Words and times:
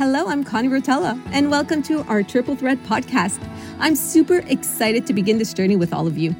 Hello, 0.00 0.28
I'm 0.28 0.44
Connie 0.44 0.68
Rotella, 0.68 1.20
and 1.30 1.50
welcome 1.50 1.82
to 1.82 2.02
our 2.04 2.22
Triple 2.22 2.56
Threat 2.56 2.82
podcast. 2.84 3.38
I'm 3.78 3.94
super 3.94 4.38
excited 4.46 5.06
to 5.06 5.12
begin 5.12 5.36
this 5.36 5.52
journey 5.52 5.76
with 5.76 5.92
all 5.92 6.06
of 6.06 6.16
you. 6.16 6.34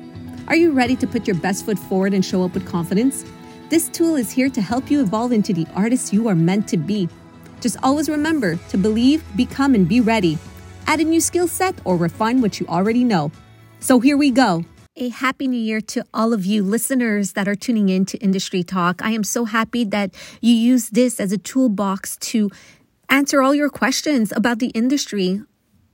Are 0.49 0.57
you 0.57 0.73
ready 0.73 0.97
to 0.97 1.07
put 1.07 1.27
your 1.27 1.37
best 1.37 1.67
foot 1.67 1.79
forward 1.79 2.15
and 2.15 2.25
show 2.25 2.43
up 2.43 2.55
with 2.55 2.67
confidence? 2.67 3.23
This 3.69 3.91
tool 3.91 4.15
is 4.15 4.31
here 4.31 4.49
to 4.49 4.63
help 4.63 4.91
you 4.91 5.03
evolve 5.03 5.33
into 5.33 5.53
the 5.53 5.67
artist 5.75 6.11
you 6.11 6.27
are 6.27 6.35
meant 6.35 6.69
to 6.69 6.79
be. 6.79 7.07
Just 7.61 7.77
always 7.83 8.09
remember 8.09 8.57
to 8.71 8.79
believe, 8.79 9.23
become, 9.37 9.75
and 9.75 9.87
be 9.87 10.01
ready. 10.01 10.39
Add 10.87 11.01
a 11.01 11.05
new 11.05 11.21
skill 11.21 11.47
set 11.47 11.79
or 11.85 11.99
refine 11.99 12.41
what 12.41 12.61
you 12.61 12.67
already 12.67 13.05
know. 13.05 13.31
So 13.81 14.01
here 14.01 14.17
we 14.17 14.31
go. 14.31 14.65
A 14.97 15.11
happy 15.11 15.47
new 15.47 15.61
year 15.61 15.83
to 15.83 16.05
all 16.15 16.33
of 16.33 16.47
you 16.47 16.63
listeners 16.63 17.35
that 17.35 17.47
are 17.47 17.55
tuning 17.55 17.91
in 17.91 18.07
to 18.07 18.17
Industry 18.19 18.63
Talk. 18.63 19.03
I 19.05 19.11
am 19.11 19.23
so 19.23 19.45
happy 19.45 19.85
that 19.85 20.15
you 20.41 20.55
use 20.55 20.89
this 20.89 21.21
as 21.21 21.31
a 21.31 21.39
toolbox 21.39 22.17
to 22.17 22.51
answer 23.11 23.43
all 23.43 23.55
your 23.55 23.69
questions 23.69 24.33
about 24.35 24.61
the 24.61 24.69
industry. 24.69 25.43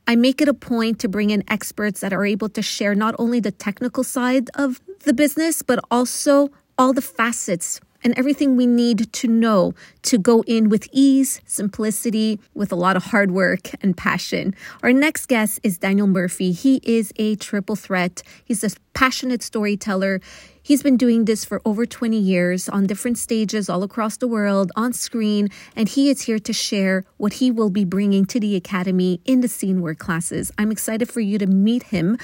I 0.07 0.15
make 0.15 0.41
it 0.41 0.49
a 0.49 0.55
point 0.55 1.01
to 1.01 1.09
bring 1.09 1.31
in 1.31 1.43
experts 1.49 2.01
that 2.01 2.13
are 2.13 2.25
able 2.25 2.49
to 2.51 2.63
share 2.63 2.95
not 2.95 3.17
only 3.19 3.41
the 3.41 3.51
technical 3.51 4.05
side 4.05 4.49
of 4.55 4.81
the 5.01 5.13
business, 5.13 5.63
but 5.63 5.81
also 5.91 6.51
all 6.79 6.93
the 6.93 7.03
facets 7.03 7.81
and 8.05 8.17
everything 8.17 8.55
we 8.55 8.67
need 8.67 9.13
to 9.13 9.27
know 9.27 9.75
to 10.03 10.19
go 10.19 10.43
in 10.47 10.69
with 10.69 10.89
ease, 10.93 11.41
simplicity, 11.45 12.39
with 12.55 12.71
a 12.71 12.77
lot 12.77 12.97
of 12.97 13.07
hard 13.07 13.33
work 13.33 13.71
and 13.83 13.97
passion. 13.97 14.55
Our 14.83 14.93
next 14.93 15.27
guest 15.27 15.59
is 15.65 15.79
Daniel 15.79 16.07
Murphy. 16.07 16.53
He 16.53 16.81
is 16.85 17.13
a 17.17 17.35
triple 17.37 17.75
threat. 17.75 18.23
He's 18.45 18.63
a 18.63 18.71
passionate 18.95 19.43
storyteller. 19.43 20.21
He's 20.67 20.83
been 20.83 20.97
doing 20.97 21.27
this 21.27 21.45
for 21.45 21.63
over 21.65 21.87
20 21.87 22.19
years 22.19 22.69
on 22.69 22.89
different 22.89 23.19
stages 23.19 23.69
all 23.69 23.85
across 23.85 24.17
the 24.17 24.27
world, 24.27 24.73
on 24.75 24.93
screen, 24.93 25.49
and 25.77 25.89
he 25.89 26.11
is 26.11 26.23
here 26.23 26.41
to 26.41 26.53
share 26.53 27.05
what 27.19 27.35
he 27.35 27.53
will 27.53 27.71
be 27.71 27.85
bringing 27.85 28.25
to 28.27 28.41
the 28.41 28.57
Academy 28.57 29.21
in 29.25 29.43
the 29.43 29.49
scene 29.49 29.81
work 29.81 29.99
classes. 30.01 30.51
I'm 30.59 30.73
excited 30.73 31.09
for 31.09 31.21
you 31.21 31.39
to 31.39 31.47
meet 31.47 31.85
him 31.85 32.19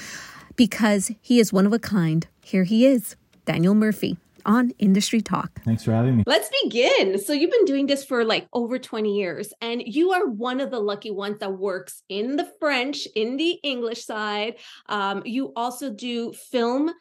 because 0.57 1.09
he 1.21 1.39
is 1.39 1.53
one 1.53 1.65
of 1.65 1.71
a 1.71 1.79
kind. 1.79 2.27
Here 2.43 2.65
he 2.65 2.85
is, 2.85 3.15
Daniel 3.45 3.75
Murphy 3.75 4.17
on 4.45 4.73
Industry 4.77 5.21
Talk. 5.21 5.61
Thanks 5.63 5.85
for 5.85 5.93
having 5.93 6.17
me. 6.17 6.25
Let's 6.27 6.49
begin. 6.63 7.19
So, 7.19 7.31
you've 7.31 7.49
been 7.49 7.63
doing 7.63 7.87
this 7.87 8.03
for 8.03 8.25
like 8.25 8.49
over 8.51 8.77
20 8.77 9.15
years, 9.15 9.53
and 9.61 9.81
you 9.85 10.11
are 10.11 10.27
one 10.27 10.59
of 10.59 10.69
the 10.69 10.81
lucky 10.81 11.11
ones 11.11 11.39
that 11.39 11.57
works 11.57 12.03
in 12.09 12.35
the 12.35 12.51
French, 12.59 13.07
in 13.15 13.37
the 13.37 13.51
English 13.63 14.03
side. 14.03 14.55
Um, 14.89 15.21
you 15.23 15.53
also 15.55 15.91
do 15.91 16.33
film 16.33 16.91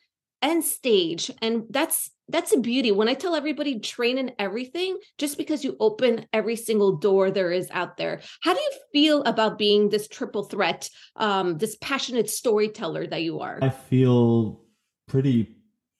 and 0.42 0.64
stage, 0.64 1.30
and 1.40 1.64
that's 1.70 2.10
that's 2.28 2.52
a 2.52 2.58
beauty. 2.58 2.90
When 2.90 3.08
I 3.08 3.14
tell 3.14 3.34
everybody 3.34 3.78
train 3.78 4.18
in 4.18 4.32
everything, 4.38 4.98
just 5.18 5.36
because 5.36 5.64
you 5.64 5.76
open 5.80 6.26
every 6.32 6.56
single 6.56 6.96
door 6.96 7.30
there 7.30 7.52
is 7.52 7.68
out 7.70 7.96
there. 7.96 8.20
How 8.42 8.54
do 8.54 8.60
you 8.60 8.72
feel 8.92 9.22
about 9.24 9.58
being 9.58 9.88
this 9.88 10.08
triple 10.08 10.44
threat, 10.44 10.88
um, 11.16 11.58
this 11.58 11.76
passionate 11.80 12.28
storyteller 12.28 13.06
that 13.06 13.22
you 13.22 13.40
are? 13.40 13.58
I 13.62 13.70
feel 13.70 14.64
pretty 15.08 15.54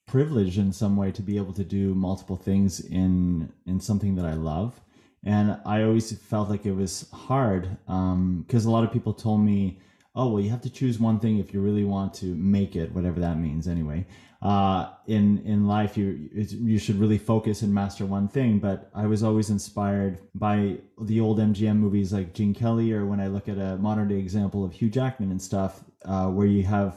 privileged 0.07 0.59
in 0.59 0.73
some 0.73 0.97
way 0.97 1.13
to 1.13 1.23
be 1.23 1.37
able 1.37 1.53
to 1.55 1.65
do 1.65 1.95
multiple 1.95 2.37
things 2.37 2.81
in 2.81 3.53
in 3.67 3.81
something 3.81 4.15
that 4.17 4.25
I 4.25 4.35
love. 4.35 4.81
And 5.25 5.59
I 5.65 5.85
always 5.85 6.11
felt 6.19 6.51
like 6.51 6.67
it 6.67 6.73
was 6.73 7.09
hard 7.13 7.79
because 7.87 8.67
um, 8.67 8.69
a 8.69 8.71
lot 8.71 8.83
of 8.83 8.93
people 8.93 9.13
told 9.13 9.41
me, 9.41 9.79
"Oh, 10.17 10.29
well, 10.31 10.43
you 10.43 10.51
have 10.51 10.63
to 10.63 10.71
choose 10.71 10.99
one 10.99 11.21
thing 11.21 11.39
if 11.39 11.55
you 11.55 11.61
really 11.61 11.85
want 11.85 12.13
to 12.15 12.35
make 12.35 12.75
it, 12.75 12.93
whatever 12.93 13.21
that 13.21 13.39
means." 13.39 13.69
Anyway, 13.69 14.05
uh, 14.43 14.91
in 15.07 15.39
in 15.47 15.69
life, 15.69 15.97
you 15.97 16.29
you 16.35 16.79
should 16.79 16.99
really 16.99 17.19
focus 17.19 17.63
and 17.63 17.73
master 17.73 18.05
one 18.05 18.27
thing. 18.27 18.59
But 18.59 18.91
I 18.93 19.07
was 19.07 19.23
always 19.23 19.51
inspired 19.51 20.19
by 20.35 20.79
the 21.01 21.21
old 21.21 21.39
MGM 21.39 21.77
movies 21.77 22.13
like 22.13 22.35
Gene 22.35 22.53
Kelly, 22.53 22.93
or 22.93 23.07
when 23.07 23.21
I 23.21 23.29
look 23.29 23.49
at 23.49 23.57
a 23.57 23.77
modern 23.77 24.09
day 24.09 24.19
example 24.19 24.65
of 24.65 24.73
Hugh 24.73 24.91
Jackman 24.91 25.31
and 25.31 25.41
stuff, 25.41 25.85
uh, 26.05 26.27
where 26.27 26.47
you 26.47 26.65
have 26.65 26.97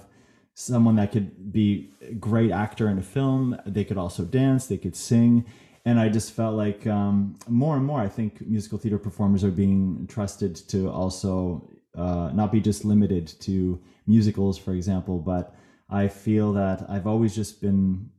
someone 0.56 0.96
that 0.96 1.12
could 1.12 1.52
be 1.52 1.92
a 2.02 2.14
great 2.14 2.50
actor 2.50 2.90
in 2.90 2.98
a 2.98 3.04
film. 3.04 3.60
They 3.68 3.84
could 3.84 3.98
also 3.98 4.24
dance, 4.24 4.66
they 4.66 4.78
could 4.78 4.96
sing. 4.96 5.46
And 5.88 6.00
I 6.00 6.10
just 6.10 6.32
felt 6.32 6.56
like 6.56 6.88
um, 6.88 7.38
more 7.48 7.76
and 7.76 7.86
more, 7.86 8.00
I 8.00 8.08
think 8.08 8.42
musical 8.42 8.80
theater 8.80 8.98
performers 8.98 9.44
are 9.44 9.52
being 9.52 10.08
trusted 10.08 10.56
to 10.70 10.90
also 10.90 11.70
uh, 11.94 12.32
not 12.34 12.52
be 12.52 12.60
just 12.60 12.86
limited 12.86 13.28
to 13.42 13.80
musicals, 14.08 14.58
for 14.58 14.74
example. 14.74 15.20
But 15.20 15.54
I 15.90 16.08
feel 16.08 16.54
that 16.54 16.86
I've 16.90 17.08
always 17.08 17.36
just 17.36 17.62
been 17.62 18.10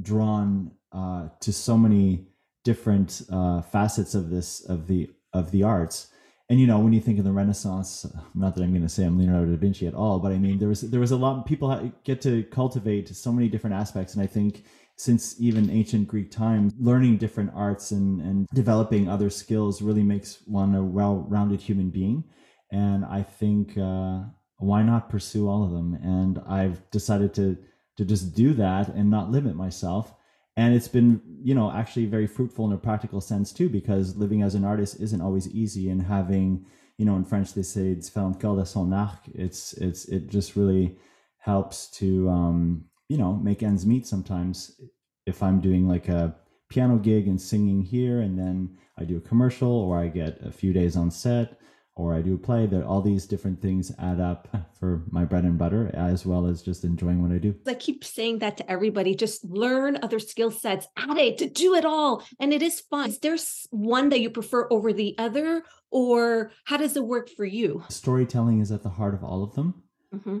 drawn 0.00 0.72
uh, 0.92 1.28
to 1.40 1.52
so 1.52 1.76
many 1.76 2.28
different 2.64 3.22
uh, 3.30 3.62
facets 3.62 4.14
of 4.14 4.30
this 4.30 4.64
of 4.68 4.86
the 4.88 5.08
of 5.32 5.50
the 5.50 5.62
arts. 5.62 6.08
And 6.48 6.60
you 6.60 6.66
know 6.66 6.78
when 6.78 6.92
you 6.92 7.00
think 7.00 7.18
of 7.18 7.24
the 7.24 7.32
renaissance 7.32 8.06
not 8.34 8.54
that 8.54 8.62
i'm 8.62 8.70
going 8.70 8.82
to 8.82 8.88
say 8.88 9.04
i'm 9.04 9.18
leonardo 9.18 9.50
da 9.50 9.56
vinci 9.56 9.84
at 9.84 9.94
all 9.94 10.20
but 10.20 10.30
i 10.30 10.38
mean 10.38 10.58
there 10.60 10.68
was 10.68 10.80
there 10.80 11.00
was 11.00 11.10
a 11.10 11.16
lot 11.16 11.44
people 11.44 11.68
get 12.04 12.20
to 12.22 12.44
cultivate 12.44 13.08
so 13.08 13.32
many 13.32 13.48
different 13.48 13.74
aspects. 13.74 14.14
And 14.14 14.22
i 14.22 14.28
think 14.28 14.64
since 14.96 15.40
even 15.40 15.70
ancient 15.70 16.06
greek 16.06 16.30
times 16.30 16.72
learning 16.78 17.18
different 17.18 17.50
arts 17.54 17.90
and 17.90 18.20
and 18.20 18.46
developing 18.54 19.08
other 19.08 19.28
skills 19.28 19.82
really 19.82 20.04
makes 20.04 20.38
one 20.46 20.74
a 20.74 20.82
well-rounded 20.82 21.60
human 21.60 21.90
being. 21.90 22.24
And 22.70 23.04
i 23.04 23.22
think 23.22 23.76
uh, 23.76 24.20
why 24.58 24.82
not 24.82 25.10
pursue 25.10 25.48
all 25.48 25.64
of 25.64 25.70
them? 25.70 25.94
And 26.02 26.40
i've 26.46 26.88
decided 26.90 27.34
to 27.34 27.56
to 27.96 28.04
just 28.04 28.34
do 28.34 28.52
that 28.54 28.88
and 28.88 29.10
not 29.10 29.30
limit 29.30 29.56
myself. 29.56 30.14
And 30.56 30.74
it's 30.74 30.88
been 30.88 31.20
you 31.42 31.54
know 31.54 31.70
actually 31.70 32.06
very 32.06 32.26
fruitful 32.26 32.66
in 32.66 32.72
a 32.72 32.78
practical 32.78 33.20
sense 33.20 33.52
too 33.52 33.68
because 33.68 34.16
living 34.16 34.42
as 34.42 34.54
an 34.54 34.64
artist 34.64 35.00
isn't 35.00 35.20
always 35.20 35.48
easy 35.48 35.90
and 35.90 36.02
having 36.02 36.64
you 36.96 37.04
know 37.04 37.16
in 37.16 37.24
french 37.24 37.52
they 37.52 37.62
say 37.62 37.88
it's 37.88 38.16
encore 38.16 38.56
de 38.56 38.64
son 38.64 38.92
arc 38.92 39.18
it's 39.34 39.74
it's 39.74 40.06
it 40.06 40.28
just 40.28 40.56
really 40.56 40.96
helps 41.38 41.88
to 41.88 42.28
um 42.30 42.84
you 43.08 43.18
know 43.18 43.34
make 43.34 43.62
ends 43.62 43.86
meet 43.86 44.06
sometimes. 44.06 44.80
If 45.26 45.42
i'm 45.42 45.60
doing 45.60 45.88
like 45.88 46.08
a 46.08 46.36
piano 46.68 46.96
gig 46.98 47.26
and 47.28 47.40
singing 47.40 47.82
here 47.82 48.20
and 48.20 48.38
then 48.38 48.76
i 48.96 49.04
do 49.04 49.16
a 49.18 49.28
commercial 49.28 49.70
or 49.70 49.98
i 49.98 50.08
get 50.08 50.40
a 50.40 50.52
few 50.52 50.72
days 50.72 50.96
on 50.96 51.10
set 51.10 51.58
or 51.96 52.14
I 52.14 52.20
do 52.20 52.34
a 52.34 52.38
play, 52.38 52.66
that 52.66 52.84
all 52.84 53.00
these 53.00 53.26
different 53.26 53.60
things 53.60 53.90
add 53.98 54.20
up 54.20 54.48
for 54.78 55.02
my 55.10 55.24
bread 55.24 55.44
and 55.44 55.58
butter, 55.58 55.90
as 55.94 56.26
well 56.26 56.46
as 56.46 56.62
just 56.62 56.84
enjoying 56.84 57.22
what 57.22 57.34
I 57.34 57.38
do. 57.38 57.54
I 57.66 57.74
keep 57.74 58.04
saying 58.04 58.38
that 58.40 58.58
to 58.58 58.70
everybody 58.70 59.14
just 59.14 59.44
learn 59.44 59.98
other 60.02 60.18
skill 60.18 60.50
sets, 60.50 60.86
add 60.96 61.16
it 61.16 61.38
to 61.38 61.48
do 61.48 61.74
it 61.74 61.86
all. 61.86 62.22
And 62.38 62.52
it 62.52 62.62
is 62.62 62.80
fun. 62.80 63.08
Is 63.08 63.18
there 63.18 63.36
one 63.70 64.10
that 64.10 64.20
you 64.20 64.28
prefer 64.28 64.68
over 64.70 64.92
the 64.92 65.14
other, 65.18 65.62
or 65.90 66.52
how 66.64 66.76
does 66.76 66.96
it 66.96 67.04
work 67.04 67.30
for 67.30 67.46
you? 67.46 67.82
Storytelling 67.88 68.60
is 68.60 68.70
at 68.70 68.82
the 68.82 68.90
heart 68.90 69.14
of 69.14 69.24
all 69.24 69.42
of 69.42 69.54
them. 69.54 69.82
Mm-hmm. 70.14 70.38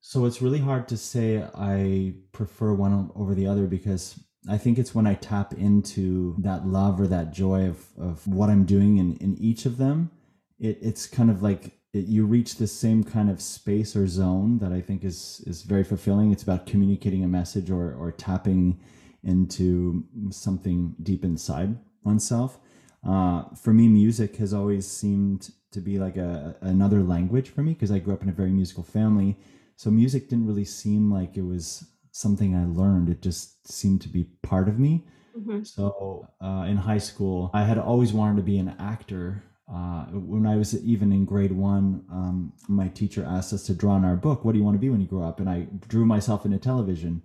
So 0.00 0.24
it's 0.24 0.42
really 0.42 0.58
hard 0.58 0.88
to 0.88 0.96
say 0.96 1.44
I 1.54 2.14
prefer 2.32 2.72
one 2.72 3.10
over 3.14 3.34
the 3.34 3.46
other 3.46 3.66
because 3.66 4.18
I 4.48 4.58
think 4.58 4.78
it's 4.78 4.94
when 4.94 5.06
I 5.06 5.14
tap 5.14 5.52
into 5.52 6.34
that 6.40 6.66
love 6.66 7.00
or 7.00 7.06
that 7.06 7.32
joy 7.32 7.68
of, 7.68 7.86
of 7.96 8.26
what 8.26 8.50
I'm 8.50 8.64
doing 8.64 8.98
in, 8.98 9.16
in 9.18 9.36
each 9.38 9.64
of 9.64 9.76
them 9.76 10.10
it, 10.58 10.78
it's 10.80 11.06
kind 11.06 11.30
of 11.30 11.42
like 11.42 11.72
it, 11.92 12.06
you 12.06 12.24
reach 12.26 12.56
the 12.56 12.66
same 12.66 13.04
kind 13.04 13.30
of 13.30 13.40
space 13.40 13.94
or 13.96 14.06
zone 14.06 14.58
that 14.58 14.72
I 14.72 14.80
think 14.80 15.04
is 15.04 15.42
is 15.46 15.62
very 15.62 15.84
fulfilling. 15.84 16.32
It's 16.32 16.42
about 16.42 16.66
communicating 16.66 17.24
a 17.24 17.28
message 17.28 17.70
or 17.70 17.94
or 17.94 18.12
tapping 18.12 18.80
into 19.24 20.04
something 20.30 20.94
deep 21.02 21.24
inside 21.24 21.76
oneself. 22.04 22.58
Uh, 23.06 23.44
for 23.54 23.72
me, 23.72 23.88
music 23.88 24.36
has 24.36 24.54
always 24.54 24.86
seemed 24.86 25.50
to 25.72 25.80
be 25.80 25.98
like 25.98 26.16
a 26.16 26.56
another 26.60 27.02
language 27.02 27.48
for 27.50 27.62
me 27.62 27.72
because 27.72 27.90
I 27.90 27.98
grew 27.98 28.14
up 28.14 28.22
in 28.22 28.28
a 28.28 28.32
very 28.32 28.50
musical 28.50 28.82
family. 28.82 29.36
So 29.76 29.90
music 29.90 30.28
didn't 30.28 30.46
really 30.46 30.64
seem 30.64 31.10
like 31.10 31.36
it 31.36 31.44
was 31.44 31.84
something 32.12 32.54
I 32.54 32.66
learned. 32.66 33.08
It 33.08 33.22
just 33.22 33.66
seemed 33.66 34.02
to 34.02 34.08
be 34.08 34.24
part 34.42 34.68
of 34.68 34.78
me. 34.78 35.04
Mm-hmm. 35.36 35.62
So 35.64 36.28
uh, 36.40 36.66
in 36.68 36.76
high 36.76 36.98
school, 36.98 37.50
I 37.54 37.64
had 37.64 37.78
always 37.78 38.12
wanted 38.12 38.36
to 38.36 38.42
be 38.42 38.58
an 38.58 38.76
actor 38.78 39.42
uh, 39.70 40.04
when 40.06 40.46
I 40.46 40.56
was 40.56 40.74
even 40.84 41.12
in 41.12 41.24
grade 41.24 41.52
one, 41.52 42.04
um, 42.10 42.52
my 42.68 42.88
teacher 42.88 43.24
asked 43.24 43.52
us 43.52 43.62
to 43.64 43.74
draw 43.74 43.96
in 43.96 44.04
our 44.04 44.16
book, 44.16 44.44
What 44.44 44.52
do 44.52 44.58
you 44.58 44.64
want 44.64 44.74
to 44.74 44.80
be 44.80 44.90
when 44.90 45.00
you 45.00 45.06
grow 45.06 45.22
up? 45.22 45.40
And 45.40 45.48
I 45.48 45.66
drew 45.88 46.04
myself 46.04 46.44
into 46.44 46.58
television. 46.58 47.22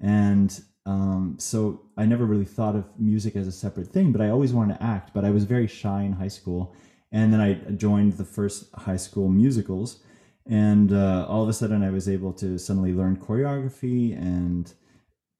And 0.00 0.58
um, 0.86 1.36
so 1.38 1.82
I 1.96 2.06
never 2.06 2.24
really 2.24 2.44
thought 2.44 2.76
of 2.76 2.84
music 2.98 3.36
as 3.36 3.46
a 3.46 3.52
separate 3.52 3.88
thing, 3.88 4.12
but 4.12 4.20
I 4.20 4.30
always 4.30 4.52
wanted 4.52 4.74
to 4.74 4.82
act. 4.82 5.12
But 5.12 5.24
I 5.24 5.30
was 5.30 5.44
very 5.44 5.66
shy 5.66 6.02
in 6.02 6.12
high 6.12 6.28
school. 6.28 6.74
And 7.12 7.32
then 7.32 7.40
I 7.40 7.54
joined 7.72 8.14
the 8.14 8.24
first 8.24 8.72
high 8.74 8.96
school 8.96 9.28
musicals. 9.28 10.02
And 10.46 10.92
uh, 10.92 11.26
all 11.28 11.42
of 11.42 11.48
a 11.48 11.52
sudden, 11.52 11.82
I 11.82 11.90
was 11.90 12.08
able 12.08 12.32
to 12.34 12.56
suddenly 12.56 12.92
learn 12.92 13.16
choreography 13.16 14.16
and 14.16 14.72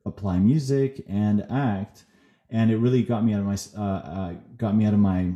apply 0.05 0.38
music 0.38 1.05
and 1.08 1.46
act. 1.50 2.05
And 2.50 2.70
it 2.70 2.76
really 2.79 3.03
got 3.03 3.25
me 3.25 3.32
out 3.32 3.41
of 3.41 3.46
my 3.46 3.56
uh, 3.81 3.82
uh 3.82 4.35
got 4.56 4.75
me 4.75 4.85
out 4.85 4.94
of 4.94 5.00
my 5.00 5.32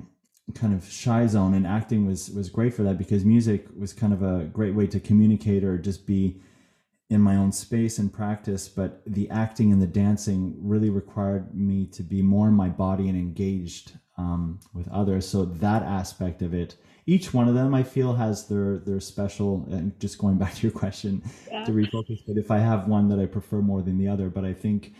kind 0.54 0.74
of 0.74 0.84
shy 0.86 1.26
zone 1.26 1.54
and 1.54 1.66
acting 1.66 2.06
was 2.06 2.30
was 2.30 2.50
great 2.50 2.74
for 2.74 2.82
that 2.82 2.98
because 2.98 3.24
music 3.24 3.66
was 3.78 3.92
kind 3.92 4.12
of 4.12 4.22
a 4.22 4.44
great 4.44 4.74
way 4.74 4.86
to 4.86 5.00
communicate 5.00 5.64
or 5.64 5.78
just 5.78 6.06
be 6.06 6.40
in 7.10 7.20
my 7.20 7.36
own 7.36 7.52
space 7.52 7.98
and 7.98 8.12
practice, 8.12 8.68
but 8.68 9.02
the 9.06 9.28
acting 9.30 9.72
and 9.72 9.80
the 9.80 9.86
dancing 9.86 10.54
really 10.58 10.90
required 10.90 11.54
me 11.54 11.86
to 11.86 12.02
be 12.02 12.22
more 12.22 12.48
in 12.48 12.54
my 12.54 12.68
body 12.68 13.08
and 13.08 13.18
engaged 13.18 13.92
um, 14.16 14.58
with 14.72 14.88
others. 14.88 15.28
So 15.28 15.44
that 15.44 15.82
aspect 15.82 16.40
of 16.40 16.54
it, 16.54 16.76
each 17.06 17.34
one 17.34 17.46
of 17.46 17.54
them, 17.54 17.74
I 17.74 17.82
feel 17.82 18.14
has 18.14 18.48
their 18.48 18.78
their 18.78 19.00
special. 19.00 19.66
And 19.70 19.98
just 20.00 20.18
going 20.18 20.38
back 20.42 20.54
to 20.54 20.62
your 20.62 20.72
question 20.72 21.22
yeah. 21.50 21.64
to 21.64 21.72
refocus, 21.72 22.20
but 22.26 22.36
if 22.36 22.50
I 22.50 22.58
have 22.58 22.88
one 22.88 23.08
that 23.08 23.18
I 23.18 23.26
prefer 23.26 23.60
more 23.60 23.82
than 23.82 23.98
the 23.98 24.08
other, 24.08 24.28
but 24.30 24.44
I 24.44 24.52
think 24.52 24.94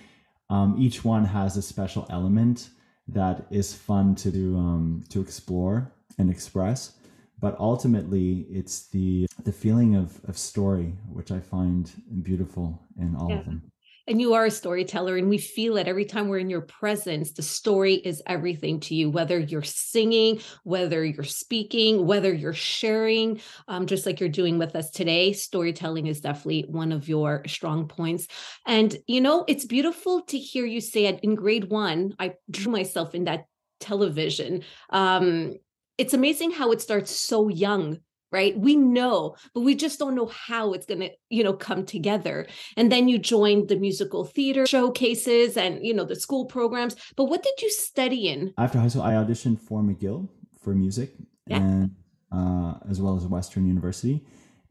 um, 0.51 0.77
each 0.79 1.05
one 1.05 1.25
has 1.25 1.57
a 1.57 1.63
special 1.63 2.07
element 2.11 2.69
that 3.09 3.47
is 3.51 3.75
fun 3.75 4.15
to 4.15 4.31
do 4.31 4.57
um, 4.57 5.05
to 5.09 5.21
explore 5.21 5.93
and 6.19 6.31
express 6.31 6.97
but 7.41 7.59
ultimately 7.59 8.47
it's 8.51 8.89
the 8.89 9.27
the 9.45 9.53
feeling 9.53 9.95
of 9.95 10.21
of 10.25 10.39
story 10.39 10.95
which 11.13 11.31
i 11.31 11.41
find 11.41 11.93
beautiful 12.23 12.81
in 12.99 13.15
all 13.17 13.31
yeah. 13.31 13.39
of 13.39 13.45
them 13.45 13.63
and 14.07 14.21
you 14.21 14.35
are 14.35 14.47
a 14.47 14.51
storyteller 14.51 15.17
and 15.17 15.29
we 15.29 15.39
feel 15.39 15.77
it 15.77 15.89
every 15.89 16.05
time 16.05 16.29
we're 16.29 16.39
in 16.39 16.51
your 16.51 16.63
presence. 16.63 17.33
The 17.33 17.43
story 17.43 17.95
is 17.95 18.23
everything 18.27 18.81
to 18.81 18.95
you 18.95 19.11
whether 19.11 19.39
you're 19.39 19.63
singing 19.63 20.41
whether 20.63 21.05
you're 21.05 21.25
speaking 21.25 22.07
whether 22.07 22.33
you're 22.33 22.53
sharing 22.53 23.41
um, 23.69 23.87
just 23.87 24.07
like 24.07 24.21
you're 24.21 24.29
doing 24.29 24.59
with 24.59 24.77
us 24.77 24.91
today. 24.91 25.33
Storytelling 25.33 26.07
is 26.07 26.21
definitely 26.21 26.67
one 26.69 26.93
of 26.93 27.09
your 27.09 27.43
strong 27.47 27.89
points. 27.89 28.27
And 28.67 28.97
you 29.07 29.21
know 29.21 29.45
it's 29.49 29.65
beautiful 29.65 30.23
to 30.23 30.39
hear 30.39 30.67
you 30.67 30.81
say 30.81 31.07
it 31.07 31.21
in 31.23 31.35
grade 31.35 31.71
one. 31.71 32.15
I 32.19 32.35
drew 32.51 32.71
myself 32.71 33.15
in 33.15 33.25
that 33.25 33.47
television. 33.81 34.63
Um, 34.91 35.55
it's 35.99 36.15
amazing 36.15 36.51
how 36.51 36.73
it 36.73 36.81
starts 36.81 37.13
so 37.13 37.49
young 37.49 37.99
right? 38.35 38.59
We 38.59 38.75
know 38.75 39.37
but 39.55 39.61
we 39.61 39.75
just 39.85 39.99
don't 40.01 40.17
know 40.17 40.27
how 40.27 40.73
it's 40.75 40.87
going 40.87 41.01
to 41.01 41.11
you 41.31 41.45
know 41.45 41.55
come 41.69 41.87
together. 41.87 42.47
And 42.77 42.91
then 42.93 43.09
you 43.09 43.17
joined 43.19 43.69
the 43.69 43.77
musical 43.77 44.25
theater 44.25 44.67
showcases 44.67 45.57
and 45.57 45.73
you 45.87 45.95
know 45.95 46.05
the 46.05 46.17
school 46.27 46.45
programs. 46.57 46.97
But 47.17 47.27
what 47.31 47.43
did 47.43 47.63
you 47.63 47.71
study 47.71 48.29
in? 48.29 48.53
After 48.59 48.79
high 48.79 48.89
school 48.89 49.03
i 49.03 49.15
auditioned 49.23 49.61
for 49.61 49.79
mcgill 49.83 50.29
for 50.63 50.75
music 50.75 51.11
yeah. 51.47 51.59
and 51.59 51.91
uh, 52.33 52.75
as 52.91 53.01
well 53.01 53.17
as 53.17 53.25
western 53.27 53.65
university. 53.67 54.17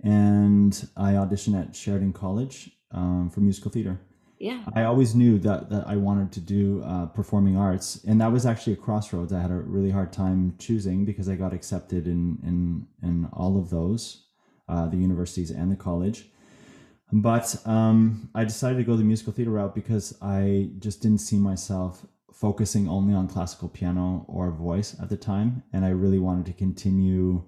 And 0.03 0.73
i 0.97 1.11
auditioned 1.23 1.55
at 1.61 1.75
sheridan 1.81 2.13
college 2.13 2.55
um, 2.91 3.29
for 3.33 3.39
musical 3.39 3.71
theater 3.71 3.95
yeah. 4.43 4.65
I 4.75 4.83
always 4.83 5.15
knew 5.15 5.39
that 5.39 5.69
that 5.69 5.87
i 5.87 5.95
wanted 5.95 6.29
to 6.33 6.41
do 6.41 6.83
uh, 6.83 7.05
performing 7.05 7.55
arts 7.55 8.03
and 8.03 8.19
that 8.19 8.31
was 8.31 8.45
actually 8.45 8.73
a 8.73 8.81
crossroads. 8.87 9.31
I 9.31 9.39
had 9.39 9.51
a 9.51 9.61
really 9.75 9.89
hard 9.89 10.11
time 10.11 10.55
choosing 10.59 11.05
because 11.05 11.29
i 11.29 11.35
got 11.35 11.53
accepted 11.53 12.07
in 12.07 12.21
in 12.43 12.87
in 13.01 13.29
all 13.31 13.57
of 13.57 13.69
those 13.69 14.25
uh, 14.67 14.87
the 14.87 14.97
universities 14.97 15.49
and 15.49 15.71
the 15.71 15.77
college. 15.77 16.25
But 17.13 17.47
um, 17.65 18.29
i 18.35 18.43
decided 18.43 18.77
to 18.79 18.83
go 18.83 18.97
the 18.97 19.09
musical 19.11 19.31
theater 19.33 19.51
route 19.51 19.73
because 19.73 20.07
i 20.21 20.71
just 20.79 21.01
didn't 21.01 21.21
see 21.29 21.37
myself 21.37 22.05
focusing 22.33 22.89
only 22.89 23.13
on 23.13 23.29
classical 23.29 23.69
piano 23.69 24.25
or 24.27 24.51
voice 24.51 24.89
at 25.01 25.07
the 25.07 25.17
time 25.31 25.63
and 25.71 25.85
i 25.85 25.89
really 26.03 26.19
wanted 26.19 26.45
to 26.47 26.53
continue 26.65 27.43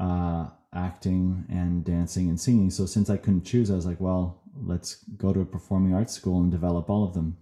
uh, 0.00 0.46
acting 0.74 1.44
and 1.50 1.84
dancing 1.84 2.30
and 2.30 2.40
singing. 2.40 2.70
So 2.70 2.86
since 2.86 3.08
i 3.10 3.16
couldn't 3.16 3.44
choose 3.44 3.70
i 3.70 3.74
was 3.74 3.86
like 3.86 4.00
well 4.00 4.41
let's 4.60 5.04
go 5.16 5.32
to 5.32 5.40
a 5.40 5.46
performing 5.46 5.94
arts 5.94 6.12
school 6.12 6.40
and 6.40 6.50
develop 6.50 6.90
all 6.90 7.04
of 7.04 7.14
them. 7.14 7.36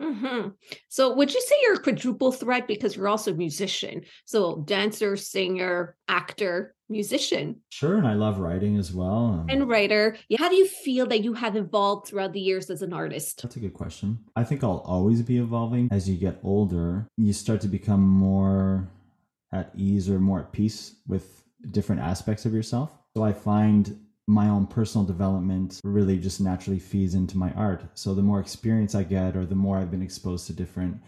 Mm-hmm. 0.00 0.48
So, 0.88 1.14
would 1.14 1.32
you 1.34 1.40
say 1.42 1.54
you're 1.62 1.74
a 1.74 1.78
quadruple 1.78 2.32
threat 2.32 2.66
because 2.66 2.96
you're 2.96 3.08
also 3.08 3.32
a 3.32 3.36
musician? 3.36 4.02
So, 4.24 4.62
dancer, 4.66 5.14
singer, 5.16 5.96
actor, 6.08 6.74
musician. 6.88 7.56
Sure, 7.68 7.98
and 7.98 8.06
I 8.06 8.14
love 8.14 8.38
writing 8.38 8.78
as 8.78 8.94
well. 8.94 9.40
Um, 9.40 9.46
and 9.50 9.68
writer. 9.68 10.16
How 10.38 10.48
do 10.48 10.56
you 10.56 10.66
feel 10.66 11.06
that 11.08 11.22
you 11.22 11.34
have 11.34 11.54
evolved 11.54 12.08
throughout 12.08 12.32
the 12.32 12.40
years 12.40 12.70
as 12.70 12.80
an 12.80 12.94
artist? 12.94 13.42
That's 13.42 13.56
a 13.56 13.60
good 13.60 13.74
question. 13.74 14.18
I 14.36 14.44
think 14.44 14.64
I'll 14.64 14.84
always 14.86 15.20
be 15.20 15.36
evolving. 15.36 15.88
As 15.90 16.08
you 16.08 16.16
get 16.16 16.40
older, 16.42 17.06
you 17.18 17.34
start 17.34 17.60
to 17.60 17.68
become 17.68 18.00
more 18.00 18.88
at 19.52 19.70
ease 19.76 20.08
or 20.08 20.18
more 20.18 20.40
at 20.40 20.52
peace 20.52 20.96
with 21.06 21.44
different 21.72 22.00
aspects 22.00 22.46
of 22.46 22.54
yourself. 22.54 22.90
So, 23.14 23.22
I 23.22 23.34
find 23.34 23.98
my 24.30 24.48
own 24.48 24.64
personal 24.64 25.04
development 25.04 25.80
really 25.82 26.16
just 26.16 26.40
naturally 26.40 26.78
feeds 26.78 27.16
into 27.16 27.36
my 27.36 27.50
art. 27.54 27.82
So 27.94 28.14
the 28.14 28.22
more 28.22 28.38
experience 28.38 28.94
I 28.94 29.02
get, 29.02 29.36
or 29.36 29.44
the 29.44 29.56
more 29.56 29.76
I've 29.76 29.90
been 29.90 30.02
exposed 30.02 30.46
to 30.46 30.52
different 30.52 31.02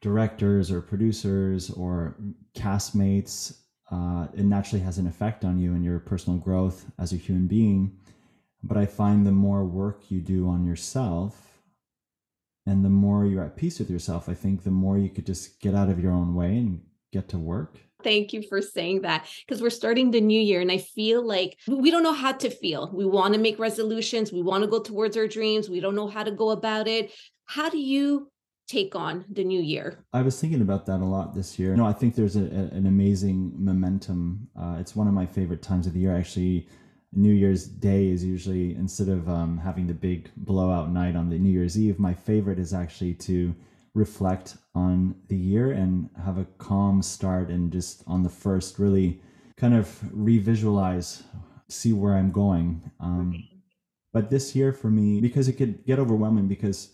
directors 0.00 0.70
or 0.70 0.80
producers 0.80 1.70
or 1.70 2.14
castmates, 2.54 3.58
uh, 3.90 4.28
it 4.32 4.44
naturally 4.44 4.84
has 4.84 4.98
an 4.98 5.08
effect 5.08 5.44
on 5.44 5.58
you 5.58 5.72
and 5.72 5.84
your 5.84 5.98
personal 5.98 6.38
growth 6.38 6.84
as 7.00 7.12
a 7.12 7.16
human 7.16 7.48
being. 7.48 7.98
But 8.62 8.76
I 8.76 8.86
find 8.86 9.26
the 9.26 9.32
more 9.32 9.64
work 9.64 10.08
you 10.08 10.20
do 10.20 10.48
on 10.48 10.64
yourself 10.64 11.60
and 12.64 12.84
the 12.84 12.90
more 12.90 13.26
you're 13.26 13.44
at 13.44 13.56
peace 13.56 13.80
with 13.80 13.90
yourself, 13.90 14.28
I 14.28 14.34
think 14.34 14.62
the 14.62 14.70
more 14.70 14.98
you 14.98 15.08
could 15.08 15.26
just 15.26 15.60
get 15.60 15.74
out 15.74 15.88
of 15.88 15.98
your 15.98 16.12
own 16.12 16.36
way 16.36 16.58
and 16.58 16.80
get 17.12 17.28
to 17.30 17.38
work 17.38 17.80
Thank 18.02 18.32
you 18.32 18.42
for 18.42 18.60
saying 18.60 19.02
that 19.02 19.26
because 19.46 19.62
we're 19.62 19.70
starting 19.70 20.10
the 20.10 20.20
new 20.20 20.40
year 20.40 20.60
and 20.60 20.70
I 20.70 20.78
feel 20.78 21.26
like 21.26 21.58
we 21.66 21.90
don't 21.90 22.02
know 22.02 22.12
how 22.12 22.32
to 22.32 22.50
feel. 22.50 22.90
We 22.92 23.06
want 23.06 23.34
to 23.34 23.40
make 23.40 23.58
resolutions, 23.58 24.32
we 24.32 24.42
want 24.42 24.62
to 24.64 24.70
go 24.70 24.80
towards 24.80 25.16
our 25.16 25.26
dreams, 25.26 25.68
we 25.68 25.80
don't 25.80 25.94
know 25.94 26.06
how 26.06 26.22
to 26.22 26.30
go 26.30 26.50
about 26.50 26.86
it. 26.86 27.12
How 27.46 27.68
do 27.68 27.78
you 27.78 28.30
take 28.68 28.94
on 28.94 29.24
the 29.30 29.44
new 29.44 29.60
year? 29.60 30.04
I 30.12 30.22
was 30.22 30.40
thinking 30.40 30.60
about 30.60 30.86
that 30.86 31.00
a 31.00 31.04
lot 31.04 31.34
this 31.34 31.58
year. 31.58 31.74
No, 31.74 31.86
I 31.86 31.92
think 31.92 32.14
there's 32.14 32.36
a, 32.36 32.42
a, 32.42 32.76
an 32.76 32.86
amazing 32.86 33.52
momentum. 33.56 34.48
Uh, 34.56 34.76
it's 34.78 34.94
one 34.94 35.08
of 35.08 35.14
my 35.14 35.26
favorite 35.26 35.62
times 35.62 35.86
of 35.86 35.94
the 35.94 36.00
year. 36.00 36.16
Actually, 36.16 36.68
New 37.12 37.32
Year's 37.32 37.66
Day 37.66 38.08
is 38.08 38.24
usually 38.24 38.74
instead 38.74 39.08
of 39.08 39.28
um, 39.28 39.56
having 39.58 39.86
the 39.86 39.94
big 39.94 40.30
blowout 40.36 40.90
night 40.90 41.16
on 41.16 41.28
the 41.28 41.38
New 41.38 41.50
Year's 41.50 41.78
Eve, 41.78 41.98
my 41.98 42.12
favorite 42.12 42.58
is 42.58 42.74
actually 42.74 43.14
to 43.14 43.54
reflect 43.96 44.58
on 44.74 45.16
the 45.28 45.36
year 45.36 45.72
and 45.72 46.10
have 46.22 46.36
a 46.36 46.44
calm 46.58 47.02
start 47.02 47.48
and 47.48 47.72
just 47.72 48.04
on 48.06 48.22
the 48.22 48.28
first 48.28 48.78
really 48.78 49.22
kind 49.56 49.74
of 49.74 49.98
revisualize 50.12 51.22
see 51.68 51.92
where 51.92 52.14
i'm 52.14 52.30
going. 52.30 52.92
Um, 53.00 53.48
but 54.12 54.30
this 54.30 54.54
year 54.54 54.72
for 54.72 54.90
me 54.90 55.20
because 55.20 55.48
it 55.48 55.54
could 55.54 55.84
get 55.86 55.98
overwhelming 55.98 56.46
because 56.46 56.90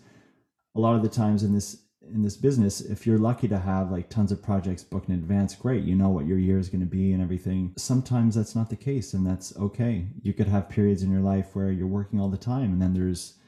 a 0.76 0.80
lot 0.80 0.94
of 0.94 1.02
the 1.02 1.08
times 1.08 1.42
in 1.42 1.52
this 1.52 1.82
in 2.14 2.22
this 2.22 2.36
business 2.36 2.80
if 2.80 3.06
you're 3.06 3.18
lucky 3.18 3.46
to 3.48 3.58
have 3.58 3.90
like 3.90 4.08
tons 4.08 4.32
of 4.32 4.42
projects 4.42 4.82
booked 4.82 5.08
in 5.08 5.14
advance 5.14 5.54
great 5.54 5.84
you 5.84 5.94
know 5.94 6.08
what 6.08 6.26
your 6.26 6.38
year 6.38 6.58
is 6.58 6.68
going 6.68 6.80
to 6.80 6.86
be 6.86 7.12
and 7.12 7.22
everything. 7.22 7.74
Sometimes 7.76 8.36
that's 8.36 8.54
not 8.54 8.70
the 8.70 8.76
case 8.76 9.12
and 9.12 9.26
that's 9.26 9.56
okay. 9.56 10.06
You 10.22 10.32
could 10.32 10.48
have 10.48 10.68
periods 10.68 11.02
in 11.02 11.10
your 11.10 11.20
life 11.20 11.56
where 11.56 11.72
you're 11.72 11.96
working 11.98 12.20
all 12.20 12.30
the 12.30 12.36
time 12.36 12.72
and 12.72 12.80
then 12.80 12.94
there's 12.94 13.38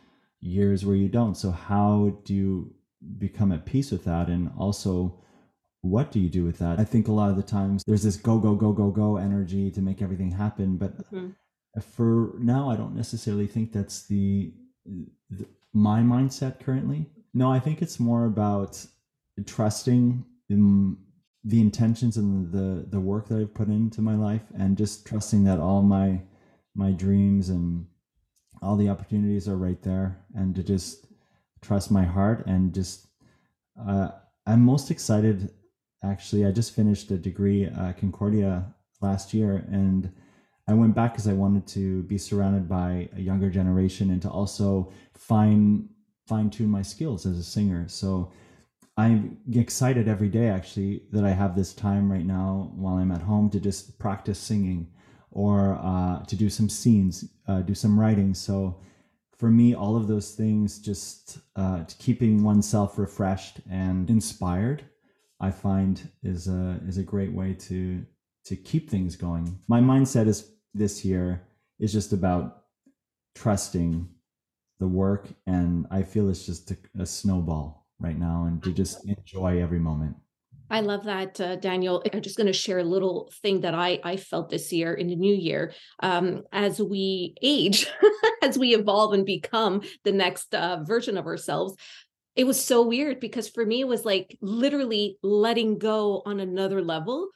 years 0.40 0.84
where 0.84 0.96
you 0.96 1.08
don't. 1.08 1.36
So 1.36 1.52
how 1.52 2.18
do 2.24 2.34
you 2.34 2.74
become 3.18 3.52
at 3.52 3.66
peace 3.66 3.90
with 3.90 4.04
that? 4.04 4.28
And 4.28 4.50
also 4.58 5.24
what 5.84 6.10
do 6.10 6.18
you 6.18 6.30
do 6.30 6.44
with 6.44 6.58
that? 6.58 6.80
I 6.80 6.84
think 6.84 7.08
a 7.08 7.12
lot 7.12 7.28
of 7.28 7.36
the 7.36 7.42
times 7.42 7.84
there's 7.86 8.02
this 8.02 8.16
go 8.16 8.38
go 8.38 8.54
go 8.54 8.72
go 8.72 8.90
go 8.90 9.18
energy 9.18 9.70
to 9.70 9.82
make 9.82 10.00
everything 10.00 10.30
happen 10.30 10.78
but 10.78 10.96
mm-hmm. 11.12 11.28
for 11.80 12.32
now 12.38 12.70
i 12.70 12.76
don't 12.76 12.96
necessarily 12.96 13.46
think 13.46 13.72
that's 13.72 14.06
the, 14.06 14.52
the, 15.30 15.46
my 15.72 16.00
mindset 16.00 16.58
currently. 16.58 17.06
No 17.34 17.52
i 17.52 17.58
think 17.58 17.82
it's 17.82 18.00
more 18.00 18.24
about 18.24 18.84
trusting 19.46 20.24
in 20.48 20.96
the 21.44 21.60
intentions 21.60 22.16
and 22.16 22.50
the 22.50 22.86
the 22.88 23.00
work 23.00 23.28
that 23.28 23.38
i've 23.38 23.52
put 23.52 23.68
into 23.68 24.00
my 24.00 24.14
life 24.14 24.44
and 24.56 24.78
just 24.78 25.06
trusting 25.06 25.44
that 25.44 25.58
all 25.58 25.82
my 25.82 26.20
my 26.74 26.92
dreams 26.92 27.50
and 27.50 27.86
all 28.62 28.76
the 28.76 28.88
opportunities 28.88 29.48
are 29.48 29.56
right 29.56 29.82
there 29.82 30.24
and 30.34 30.54
to 30.54 30.62
just 30.62 31.06
trust 31.64 31.90
my 31.90 32.04
heart 32.04 32.46
and 32.46 32.74
just 32.74 33.06
uh, 33.88 34.08
i'm 34.46 34.60
most 34.60 34.90
excited 34.90 35.50
actually. 36.02 36.44
I 36.44 36.50
just 36.50 36.74
finished 36.74 37.10
a 37.10 37.16
degree 37.16 37.64
at 37.64 37.96
concordia 37.96 38.74
last 39.00 39.32
year 39.32 39.64
and 39.70 40.12
i 40.68 40.74
went 40.74 40.94
back 40.94 41.12
because 41.12 41.28
i 41.28 41.32
wanted 41.32 41.66
to 41.66 42.02
be 42.04 42.18
surrounded 42.18 42.68
by 42.68 43.08
a 43.16 43.20
younger 43.20 43.50
generation 43.50 44.10
and 44.10 44.20
to 44.22 44.30
also 44.30 44.92
fine 45.14 45.88
fine 46.26 46.50
tune 46.50 46.70
my 46.70 46.82
skills 46.82 47.26
as 47.26 47.38
a 47.38 47.44
singer. 47.44 47.88
So 47.88 48.32
i'm 48.96 49.38
excited 49.52 50.06
every 50.08 50.28
day 50.28 50.48
actually 50.48 51.02
that 51.12 51.24
i 51.24 51.30
have 51.30 51.56
this 51.56 51.72
time 51.74 52.12
right 52.12 52.26
now 52.26 52.70
while 52.76 52.96
i'm 52.96 53.10
at 53.10 53.22
home 53.22 53.50
to 53.50 53.58
just 53.58 53.98
practice 53.98 54.38
singing 54.38 54.86
or 55.34 55.78
uh, 55.82 56.24
to 56.26 56.36
do 56.36 56.48
some 56.48 56.68
scenes 56.68 57.24
uh, 57.48 57.60
do 57.60 57.74
some 57.74 57.98
writing. 57.98 58.32
So 58.34 58.80
for 59.36 59.50
me, 59.50 59.74
all 59.74 59.96
of 59.96 60.06
those 60.06 60.32
things, 60.32 60.78
just 60.78 61.38
uh, 61.56 61.84
keeping 61.98 62.42
oneself 62.42 62.98
refreshed 62.98 63.60
and 63.70 64.08
inspired, 64.08 64.84
I 65.40 65.50
find 65.50 66.08
is 66.22 66.48
a 66.48 66.80
is 66.86 66.98
a 66.98 67.02
great 67.02 67.32
way 67.32 67.54
to 67.54 68.04
to 68.46 68.56
keep 68.56 68.88
things 68.88 69.16
going. 69.16 69.58
My 69.68 69.80
mindset 69.80 70.26
is 70.26 70.52
this 70.72 71.04
year 71.04 71.42
is 71.78 71.92
just 71.92 72.12
about 72.12 72.64
trusting 73.34 74.08
the 74.78 74.88
work, 74.88 75.28
and 75.46 75.86
I 75.90 76.02
feel 76.02 76.28
it's 76.30 76.46
just 76.46 76.70
a, 76.70 76.76
a 76.98 77.06
snowball 77.06 77.88
right 77.98 78.18
now, 78.18 78.44
and 78.44 78.62
to 78.62 78.72
just 78.72 79.04
enjoy 79.06 79.60
every 79.60 79.80
moment. 79.80 80.16
I 80.70 80.80
love 80.80 81.04
that, 81.04 81.40
uh, 81.40 81.56
Daniel. 81.56 82.02
I'm 82.12 82.22
just 82.22 82.36
going 82.36 82.46
to 82.46 82.52
share 82.52 82.78
a 82.78 82.84
little 82.84 83.30
thing 83.42 83.60
that 83.60 83.74
I 83.74 84.00
I 84.02 84.16
felt 84.16 84.48
this 84.48 84.72
year 84.72 84.94
in 84.94 85.08
the 85.08 85.16
new 85.16 85.34
year. 85.34 85.72
Um, 86.00 86.42
as 86.52 86.80
we 86.80 87.34
age, 87.42 87.86
as 88.42 88.58
we 88.58 88.74
evolve 88.74 89.12
and 89.12 89.26
become 89.26 89.82
the 90.04 90.12
next 90.12 90.54
uh, 90.54 90.82
version 90.84 91.18
of 91.18 91.26
ourselves, 91.26 91.76
it 92.34 92.44
was 92.44 92.62
so 92.62 92.82
weird 92.82 93.20
because 93.20 93.48
for 93.48 93.64
me 93.64 93.80
it 93.80 93.88
was 93.88 94.04
like 94.04 94.36
literally 94.40 95.18
letting 95.22 95.78
go 95.78 96.22
on 96.24 96.40
another 96.40 96.82
level. 96.82 97.28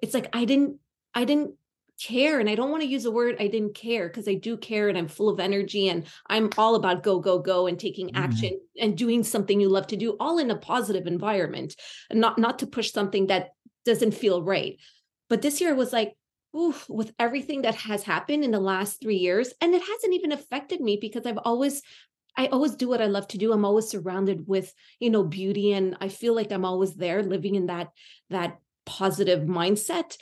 It's 0.00 0.14
like 0.14 0.28
I 0.32 0.44
didn't 0.44 0.78
I 1.14 1.24
didn't 1.24 1.54
care 2.02 2.40
and 2.40 2.48
i 2.48 2.54
don't 2.54 2.70
want 2.70 2.82
to 2.82 2.88
use 2.88 3.02
the 3.02 3.10
word 3.10 3.36
i 3.40 3.46
didn't 3.46 3.74
care 3.74 4.08
because 4.08 4.28
i 4.28 4.34
do 4.34 4.56
care 4.56 4.88
and 4.88 4.96
i'm 4.96 5.08
full 5.08 5.28
of 5.28 5.40
energy 5.40 5.88
and 5.88 6.06
i'm 6.28 6.50
all 6.56 6.74
about 6.74 7.02
go 7.02 7.18
go 7.18 7.38
go 7.38 7.66
and 7.66 7.78
taking 7.78 8.08
mm-hmm. 8.08 8.22
action 8.22 8.50
mm-hmm. 8.50 8.84
and 8.84 8.96
doing 8.96 9.22
something 9.22 9.60
you 9.60 9.68
love 9.68 9.86
to 9.86 9.96
do 9.96 10.16
all 10.20 10.38
in 10.38 10.50
a 10.50 10.56
positive 10.56 11.06
environment 11.06 11.74
and 12.10 12.20
not 12.20 12.38
not 12.38 12.58
to 12.58 12.66
push 12.66 12.92
something 12.92 13.26
that 13.26 13.50
doesn't 13.84 14.12
feel 14.12 14.42
right 14.42 14.78
but 15.28 15.42
this 15.42 15.60
year 15.60 15.74
was 15.74 15.92
like 15.92 16.14
oof, 16.56 16.88
with 16.88 17.12
everything 17.18 17.62
that 17.62 17.74
has 17.74 18.02
happened 18.02 18.42
in 18.42 18.50
the 18.50 18.60
last 18.60 19.00
three 19.00 19.16
years 19.16 19.52
and 19.60 19.74
it 19.74 19.82
hasn't 19.82 20.14
even 20.14 20.32
affected 20.32 20.80
me 20.80 20.98
because 21.00 21.26
i've 21.26 21.38
always 21.38 21.82
I 22.38 22.46
always 22.46 22.76
do 22.76 22.88
what 22.88 23.02
I 23.02 23.06
love 23.06 23.26
to 23.28 23.38
do. 23.38 23.52
I'm 23.52 23.64
always 23.64 23.88
surrounded 23.88 24.46
with, 24.46 24.72
you 25.00 25.10
know, 25.10 25.24
beauty 25.24 25.72
and 25.72 25.96
I 26.00 26.08
feel 26.08 26.36
like 26.36 26.52
I'm 26.52 26.64
always 26.64 26.94
there 26.94 27.20
living 27.24 27.56
in 27.56 27.66
that 27.66 27.88
that 28.30 28.58
positive 28.86 29.40
mindset. 29.40 30.16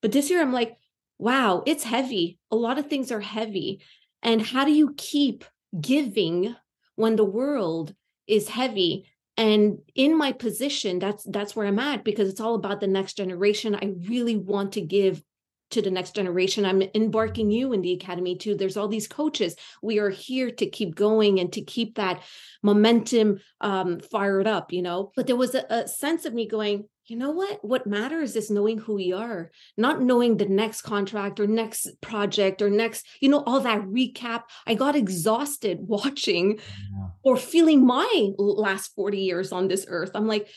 But 0.00 0.12
this 0.12 0.30
year 0.30 0.40
I'm 0.40 0.52
like, 0.52 0.76
wow, 1.18 1.62
it's 1.66 1.84
heavy. 1.84 2.38
A 2.50 2.56
lot 2.56 2.78
of 2.78 2.86
things 2.86 3.10
are 3.12 3.20
heavy. 3.20 3.82
And 4.22 4.42
how 4.42 4.64
do 4.64 4.72
you 4.72 4.94
keep 4.96 5.44
giving 5.80 6.54
when 6.96 7.16
the 7.16 7.24
world 7.24 7.94
is 8.26 8.48
heavy? 8.48 9.06
And 9.36 9.78
in 9.94 10.16
my 10.16 10.32
position, 10.32 10.98
that's 10.98 11.24
that's 11.24 11.54
where 11.54 11.66
I'm 11.66 11.78
at 11.78 12.04
because 12.04 12.28
it's 12.28 12.40
all 12.40 12.54
about 12.54 12.80
the 12.80 12.86
next 12.86 13.14
generation. 13.18 13.74
I 13.74 13.94
really 14.08 14.36
want 14.36 14.72
to 14.72 14.80
give 14.80 15.22
to 15.70 15.82
the 15.82 15.90
next 15.90 16.14
generation. 16.14 16.64
I'm 16.64 16.82
embarking 16.94 17.50
you 17.50 17.72
in 17.72 17.82
the 17.82 17.92
academy 17.92 18.36
too. 18.36 18.54
There's 18.54 18.76
all 18.76 18.88
these 18.88 19.08
coaches. 19.08 19.56
We 19.82 19.98
are 19.98 20.10
here 20.10 20.50
to 20.52 20.66
keep 20.66 20.94
going 20.94 21.40
and 21.40 21.52
to 21.52 21.60
keep 21.60 21.96
that 21.96 22.22
momentum 22.62 23.40
um, 23.60 24.00
fired 24.00 24.46
up, 24.46 24.72
you 24.72 24.82
know. 24.82 25.12
But 25.16 25.26
there 25.26 25.36
was 25.36 25.54
a, 25.54 25.64
a 25.68 25.88
sense 25.88 26.24
of 26.24 26.34
me 26.34 26.46
going, 26.46 26.88
you 27.08 27.16
know 27.16 27.30
what? 27.30 27.64
What 27.64 27.86
matters 27.86 28.34
is 28.36 28.50
knowing 28.50 28.78
who 28.78 28.94
we 28.94 29.12
are, 29.12 29.50
not 29.76 30.02
knowing 30.02 30.36
the 30.36 30.46
next 30.46 30.82
contract 30.82 31.38
or 31.38 31.46
next 31.46 32.00
project 32.00 32.60
or 32.60 32.68
next, 32.68 33.06
you 33.20 33.28
know, 33.28 33.42
all 33.46 33.60
that 33.60 33.82
recap. 33.82 34.42
I 34.66 34.74
got 34.74 34.96
exhausted 34.96 35.78
watching 35.82 36.58
yeah. 36.58 37.08
or 37.22 37.36
feeling 37.36 37.86
my 37.86 38.30
last 38.38 38.94
40 38.94 39.18
years 39.18 39.52
on 39.52 39.68
this 39.68 39.86
earth. 39.88 40.10
I'm 40.14 40.26
like, 40.26 40.48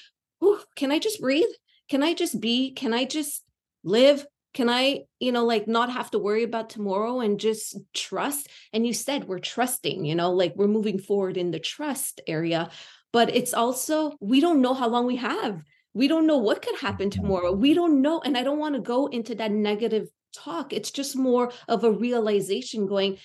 can 0.75 0.91
I 0.91 0.99
just 0.99 1.21
breathe? 1.21 1.49
Can 1.89 2.03
I 2.03 2.13
just 2.13 2.39
be? 2.39 2.71
Can 2.71 2.93
I 2.93 3.05
just 3.05 3.43
live? 3.83 4.25
Can 4.53 4.69
I, 4.69 5.01
you 5.19 5.31
know, 5.31 5.45
like 5.45 5.67
not 5.67 5.91
have 5.91 6.09
to 6.11 6.19
worry 6.19 6.43
about 6.43 6.69
tomorrow 6.69 7.19
and 7.19 7.39
just 7.39 7.77
trust? 7.93 8.47
And 8.73 8.87
you 8.87 8.93
said 8.93 9.25
we're 9.25 9.39
trusting, 9.39 10.05
you 10.05 10.15
know, 10.15 10.31
like 10.31 10.53
we're 10.55 10.67
moving 10.67 10.97
forward 10.97 11.37
in 11.37 11.51
the 11.51 11.59
trust 11.59 12.21
area. 12.25 12.69
But 13.11 13.35
it's 13.35 13.53
also, 13.53 14.13
we 14.19 14.39
don't 14.39 14.61
know 14.61 14.73
how 14.73 14.87
long 14.87 15.05
we 15.05 15.17
have 15.17 15.61
we 15.93 16.07
don't 16.07 16.27
know 16.27 16.37
what 16.37 16.61
could 16.61 16.75
mm-hmm. 16.75 16.85
happen 16.85 17.09
tomorrow. 17.09 17.51
We 17.51 17.73
don't 17.73 18.01
know. 18.01 18.21
And 18.23 18.37
I 18.37 18.43
don't 18.43 18.59
want 18.59 18.75
to 18.75 18.81
go 18.81 19.07
into 19.07 19.35
that 19.35 19.51
negative 19.51 20.07
talk. 20.33 20.73
It's 20.73 20.91
just 20.91 21.15
more 21.15 21.51
of 21.67 21.83
a 21.83 21.91
realization 21.91 22.87
going, 22.87 23.17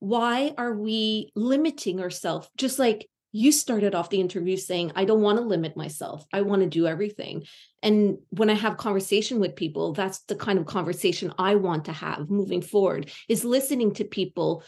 why 0.00 0.54
are 0.56 0.74
we 0.74 1.32
limiting 1.34 2.00
ourselves? 2.00 2.48
Just 2.56 2.78
like 2.78 3.08
you 3.32 3.52
started 3.52 3.94
off 3.94 4.10
the 4.10 4.20
interview 4.20 4.56
saying, 4.56 4.92
I 4.94 5.04
don't 5.04 5.20
want 5.20 5.38
to 5.38 5.44
limit 5.44 5.76
myself. 5.76 6.24
I 6.32 6.42
want 6.42 6.62
to 6.62 6.68
do 6.68 6.86
everything. 6.86 7.44
And 7.82 8.18
when 8.30 8.48
I 8.48 8.54
have 8.54 8.78
conversation 8.78 9.38
with 9.38 9.54
people, 9.54 9.92
that's 9.92 10.20
the 10.20 10.34
kind 10.34 10.58
of 10.58 10.66
conversation 10.66 11.34
I 11.38 11.56
want 11.56 11.84
to 11.86 11.92
have 11.92 12.30
moving 12.30 12.62
forward 12.62 13.10
is 13.28 13.44
listening 13.44 13.94
to 13.94 14.04
people 14.04 14.64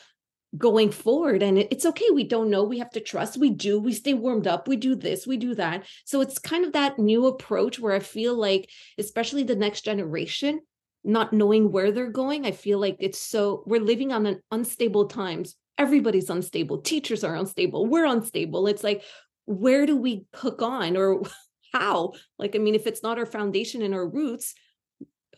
going 0.59 0.91
forward 0.91 1.43
and 1.43 1.59
it's 1.59 1.87
okay 1.87 2.11
we 2.13 2.25
don't 2.25 2.51
know 2.51 2.65
we 2.65 2.79
have 2.79 2.91
to 2.91 3.01
trust 3.01 3.39
we 3.39 3.51
do 3.51 3.79
we 3.79 3.93
stay 3.93 4.15
warmed 4.15 4.49
up 4.49 4.67
we 4.67 4.77
do 4.77 4.97
this 4.97 5.27
we 5.27 5.37
do 5.37 5.55
that. 5.55 5.87
So 6.05 6.21
it's 6.21 6.41
kind 6.41 6.65
of 6.65 6.73
that 6.73 6.99
new 6.99 7.27
approach 7.27 7.79
where 7.79 7.95
i 7.95 8.01
feel 8.01 8.35
like 8.35 8.69
especially 8.99 9.45
the 9.45 9.55
next 9.55 9.83
generation 9.83 10.61
not 11.05 11.33
knowing 11.33 11.71
where 11.71 11.93
they're 11.93 12.11
going 12.11 12.47
i 12.47 12.51
feel 12.51 12.81
like 12.81 12.97
it's 12.99 13.21
so 13.21 13.63
we're 13.65 13.81
living 13.81 14.13
on 14.13 14.27
an 14.27 14.41
unstable 14.51 15.07
times. 15.07 15.55
Everybody's 15.79 16.29
unstable 16.29 16.79
teachers 16.79 17.23
are 17.23 17.37
unstable 17.37 17.87
we're 17.87 18.07
unstable. 18.07 18.67
It's 18.67 18.85
like 18.85 19.05
where 19.47 19.87
do 19.87 19.97
we 19.97 20.25
hook 20.35 20.63
on 20.63 20.97
or 20.97 21.23
how? 21.73 22.15
Like 22.39 22.57
i 22.57 22.59
mean 22.59 22.75
if 22.75 22.89
it's 22.89 23.05
not 23.05 23.19
our 23.19 23.27
foundation 23.27 23.83
and 23.83 23.95
our 23.95 24.07
roots 24.07 24.55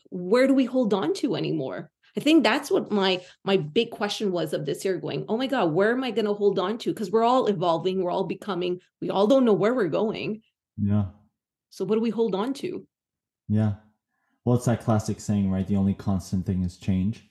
where 0.09 0.47
do 0.47 0.54
we 0.54 0.64
hold 0.64 0.92
on 0.95 1.14
to 1.14 1.37
anymore 1.37 1.90
I 2.16 2.21
think 2.21 2.45
that's 2.45 2.71
what 2.71 2.90
my 2.90 3.23
my 3.45 3.57
big 3.57 3.90
question 3.90 4.33
was 4.33 4.52
of 4.52 4.66
this 4.66 4.85
year 4.85 4.99
going, 4.99 5.25
oh 5.28 5.37
my 5.37 5.47
God, 5.47 5.73
where 5.73 5.92
am 5.92 6.04
I 6.04 6.11
going 6.11 6.26
to 6.26 6.35
hold 6.35 6.59
on 6.59 6.78
to? 6.78 6.92
Because 6.92 7.11
we're 7.11 7.25
all 7.25 7.47
evolving, 7.47 8.02
we're 8.02 8.11
all 8.11 8.25
becoming, 8.25 8.81
we 9.00 9.11
all 9.11 9.26
don't 9.26 9.45
know 9.45 9.52
where 9.52 9.75
we're 9.75 9.88
going. 9.88 10.42
Yeah. 10.76 11.07
So 11.71 11.85
what 11.85 11.95
do 11.97 12.00
we 12.00 12.11
hold 12.11 12.35
on 12.35 12.52
to? 12.54 12.87
Yeah. 13.49 13.75
Well, 14.45 14.57
it's 14.57 14.66
that 14.66 14.83
classic 14.83 15.21
saying, 15.21 15.50
right? 15.50 15.66
The 15.66 15.76
only 15.76 15.95
constant 15.95 16.45
thing 16.45 16.62
is 16.62 16.76
change. 16.76 17.25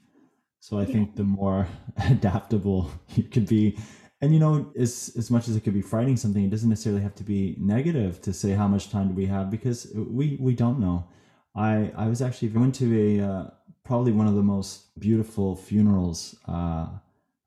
So 0.60 0.78
I 0.78 0.82
yeah. 0.82 0.94
think 0.94 1.16
the 1.16 1.24
more 1.24 1.68
adaptable 2.10 2.92
you 3.16 3.24
could 3.24 3.48
be, 3.48 3.78
and 4.22 4.34
you 4.34 4.40
know, 4.40 4.72
as 4.78 5.12
as 5.18 5.32
much 5.32 5.48
as 5.48 5.56
it 5.56 5.62
could 5.62 5.74
be 5.74 5.82
frightening 5.82 6.18
something, 6.18 6.44
it 6.44 6.52
doesn't 6.52 6.70
necessarily 6.70 7.02
have 7.02 7.16
to 7.16 7.24
be 7.24 7.56
negative 7.60 8.22
to 8.22 8.34
say 8.34 8.52
how 8.52 8.68
much 8.68 8.90
time 8.90 9.10
do 9.10 9.14
we 9.16 9.26
have 9.26 9.50
because 9.50 9.92
we 9.96 10.38
we 10.40 10.54
don't 10.54 10.80
know. 10.80 11.08
I 11.56 11.92
I 11.98 12.08
was 12.08 12.22
actually 12.22 12.50
went 12.50 12.76
to 12.76 13.20
a 13.20 13.26
uh, 13.26 13.50
probably 13.84 14.12
one 14.12 14.28
of 14.28 14.36
the 14.36 14.44
most 14.44 14.98
beautiful 15.00 15.56
funerals 15.56 16.36
uh, 16.48 16.88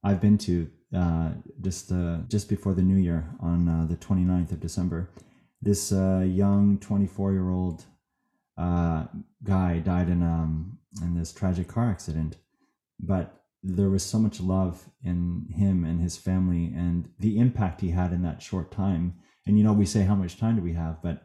I've 0.02 0.20
been 0.20 0.38
to 0.38 0.70
uh, 0.94 1.30
just 1.60 1.90
uh, 1.90 2.18
just 2.28 2.48
before 2.48 2.74
the 2.74 2.82
new 2.82 2.96
year 2.96 3.28
on 3.40 3.68
uh, 3.68 3.86
the 3.88 3.96
29th 3.96 4.52
of 4.52 4.60
December. 4.60 5.10
This 5.62 5.92
uh, 5.92 6.24
young 6.26 6.78
24 6.78 7.32
year 7.32 7.50
old 7.50 7.84
uh, 8.56 9.06
guy 9.42 9.78
died 9.78 10.08
in 10.08 10.22
um, 10.22 10.78
in 11.02 11.18
this 11.18 11.32
tragic 11.32 11.68
car 11.68 11.90
accident, 11.90 12.36
but 13.00 13.44
there 13.62 13.88
was 13.88 14.04
so 14.04 14.18
much 14.18 14.40
love 14.40 14.84
in 15.02 15.46
him 15.50 15.84
and 15.84 16.00
his 16.00 16.18
family 16.18 16.66
and 16.76 17.08
the 17.18 17.38
impact 17.38 17.80
he 17.80 17.90
had 17.90 18.12
in 18.12 18.22
that 18.22 18.42
short 18.42 18.70
time. 18.70 19.14
And 19.46 19.56
you 19.58 19.64
know, 19.64 19.72
we 19.72 19.86
say 19.86 20.02
how 20.02 20.14
much 20.14 20.38
time 20.38 20.56
do 20.56 20.62
we 20.62 20.74
have, 20.74 21.02
but 21.02 21.22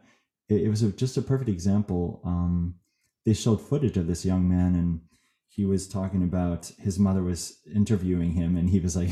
it, 0.48 0.62
it 0.62 0.70
was 0.70 0.82
a, 0.82 0.92
just 0.92 1.18
a 1.18 1.22
perfect 1.22 1.50
example. 1.50 2.22
Um, 2.24 2.76
they 3.26 3.34
showed 3.34 3.62
footage 3.62 3.98
of 3.98 4.08
this 4.08 4.26
young 4.26 4.48
man 4.48 4.76
and 4.76 5.02
he 5.48 5.66
was 5.66 5.88
talking 5.88 6.24
about 6.24 6.72
his 6.78 6.98
mother 6.98 7.24
was 7.24 7.60
interviewing 7.76 8.32
him 8.32 8.56
and 8.56 8.70
he 8.70 8.80
was 8.80 8.96
like 8.96 9.10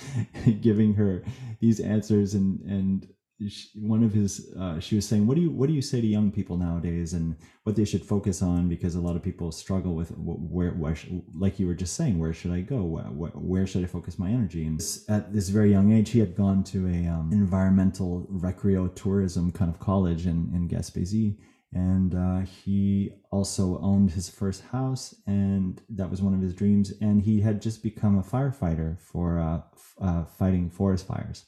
giving 0.60 0.94
her 0.94 1.22
these 1.60 1.80
answers 1.80 2.34
and 2.34 2.60
and 2.60 3.08
she, 3.48 3.68
one 3.80 4.04
of 4.04 4.12
his 4.12 4.54
uh, 4.58 4.78
she 4.78 4.96
was 4.96 5.08
saying 5.08 5.26
what 5.26 5.34
do 5.34 5.40
you 5.40 5.50
what 5.50 5.66
do 5.66 5.72
you 5.72 5.80
say 5.82 6.00
to 6.00 6.06
young 6.06 6.30
people 6.30 6.56
nowadays 6.56 7.14
and 7.14 7.36
what 7.64 7.76
they 7.76 7.84
should 7.84 8.04
focus 8.04 8.42
on? 8.42 8.68
Because 8.68 8.94
a 8.94 9.00
lot 9.00 9.16
of 9.16 9.22
people 9.22 9.52
struggle 9.52 9.94
with 9.94 10.10
where, 10.16 10.70
where 10.70 10.96
like 11.34 11.58
you 11.58 11.66
were 11.66 11.74
just 11.74 11.94
saying 11.94 12.18
where 12.18 12.32
should 12.32 12.50
i 12.50 12.60
go? 12.60 12.82
Where, 12.82 13.30
where 13.30 13.66
should 13.66 13.84
i 13.84 13.86
focus 13.86 14.18
my 14.18 14.30
energy? 14.30 14.66
And 14.66 14.80
at 15.08 15.32
this 15.32 15.48
very 15.48 15.70
young 15.70 15.92
age 15.92 16.10
he 16.10 16.18
had 16.18 16.34
gone 16.34 16.62
to 16.64 16.86
a 16.86 17.06
um, 17.06 17.30
environmental 17.32 18.26
recreo 18.30 18.94
tourism 18.94 19.50
kind 19.52 19.70
of 19.70 19.80
college 19.80 20.26
in 20.26 20.50
in 20.54 20.68
gaspésie 20.68 21.36
and 21.72 22.14
uh, 22.14 22.40
he 22.40 23.12
also 23.30 23.78
owned 23.80 24.10
his 24.10 24.28
first 24.28 24.62
house 24.62 25.14
and 25.26 25.80
that 25.88 26.10
was 26.10 26.20
one 26.20 26.34
of 26.34 26.40
his 26.40 26.52
dreams 26.52 26.92
and 27.00 27.22
he 27.22 27.40
had 27.40 27.62
just 27.62 27.82
become 27.82 28.18
a 28.18 28.22
firefighter 28.22 28.98
for 28.98 29.38
uh, 29.38 29.60
uh, 30.04 30.24
fighting 30.24 30.68
forest 30.68 31.06
fires. 31.06 31.46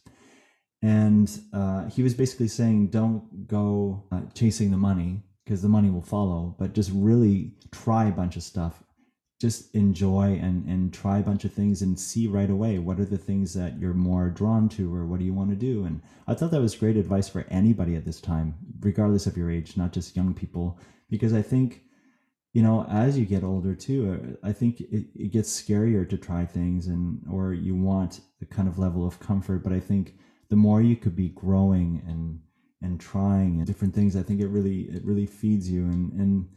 And 0.81 1.31
uh, 1.53 1.89
he 1.89 2.03
was 2.03 2.15
basically 2.15 2.49
saying 2.49 2.89
don't 2.89 3.47
go 3.49 4.05
uh, 4.13 4.23
chasing 4.35 4.71
the 4.71 4.77
money 4.77 5.23
because 5.45 5.61
the 5.61 5.69
money 5.69 5.91
will 5.91 6.03
follow 6.03 6.55
but 6.57 6.73
just 6.73 6.91
really 6.95 7.55
try 7.73 8.05
a 8.05 8.13
bunch 8.13 8.37
of 8.37 8.45
stuff 8.45 8.85
just 9.43 9.75
enjoy 9.75 10.39
and 10.41 10.65
and 10.67 10.95
try 10.95 11.19
a 11.19 11.23
bunch 11.23 11.45
of 11.45 11.53
things 11.53 11.83
and 11.83 11.99
see 11.99 12.29
right 12.29 12.49
away 12.49 12.79
what 12.79 13.01
are 13.01 13.05
the 13.05 13.19
things 13.19 13.53
that 13.53 13.77
you're 13.77 13.93
more 13.93 14.31
drawn 14.31 14.69
to 14.69 14.95
or 14.95 15.05
what 15.05 15.19
do 15.19 15.25
you 15.25 15.35
want 15.35 15.51
to 15.51 15.57
do. 15.57 15.85
And 15.85 16.01
i 16.29 16.33
thought 16.33 16.53
that 16.53 16.61
was 16.61 16.77
great 16.77 16.97
advice 16.97 17.29
for 17.29 17.45
anybody 17.51 17.97
at 17.97 18.05
this 18.05 18.21
time 18.21 18.55
regardless 18.81 19.27
of 19.27 19.37
your 19.37 19.51
age 19.51 19.77
not 19.77 19.93
just 19.93 20.15
young 20.15 20.33
people. 20.33 20.79
Because 21.11 21.35
i 21.35 21.43
think 21.43 21.83
you 22.53 22.63
know 22.63 22.87
as 22.89 23.19
you 23.19 23.27
get 23.27 23.43
older 23.43 23.75
too 23.75 24.01
uh, 24.13 24.49
i 24.51 24.53
think 24.53 24.81
it, 24.81 25.07
it 25.17 25.33
gets 25.33 25.61
scarier 25.61 26.09
to 26.09 26.17
try 26.17 26.47
things 26.47 26.87
and 26.87 27.21
or 27.29 27.53
you 27.53 27.75
want 27.75 28.21
a 28.43 28.47
kind 28.47 28.69
of 28.69 28.79
level 28.79 29.05
of 29.05 29.19
comfort. 29.19 29.65
But 29.65 29.73
i 29.73 29.81
think 29.81 30.15
the 30.51 30.63
more 30.67 30.81
you 30.81 30.95
could 30.95 31.17
be 31.17 31.31
growing 31.31 32.01
and 32.07 32.39
and 32.81 33.01
trying 33.01 33.53
and 33.59 33.67
different 33.67 33.95
things 33.97 34.15
i 34.15 34.23
think 34.23 34.41
it 34.41 34.51
really 34.57 34.83
it 34.97 35.05
really 35.05 35.27
feeds 35.27 35.69
you. 35.69 35.83
And 35.87 36.13
and 36.13 36.49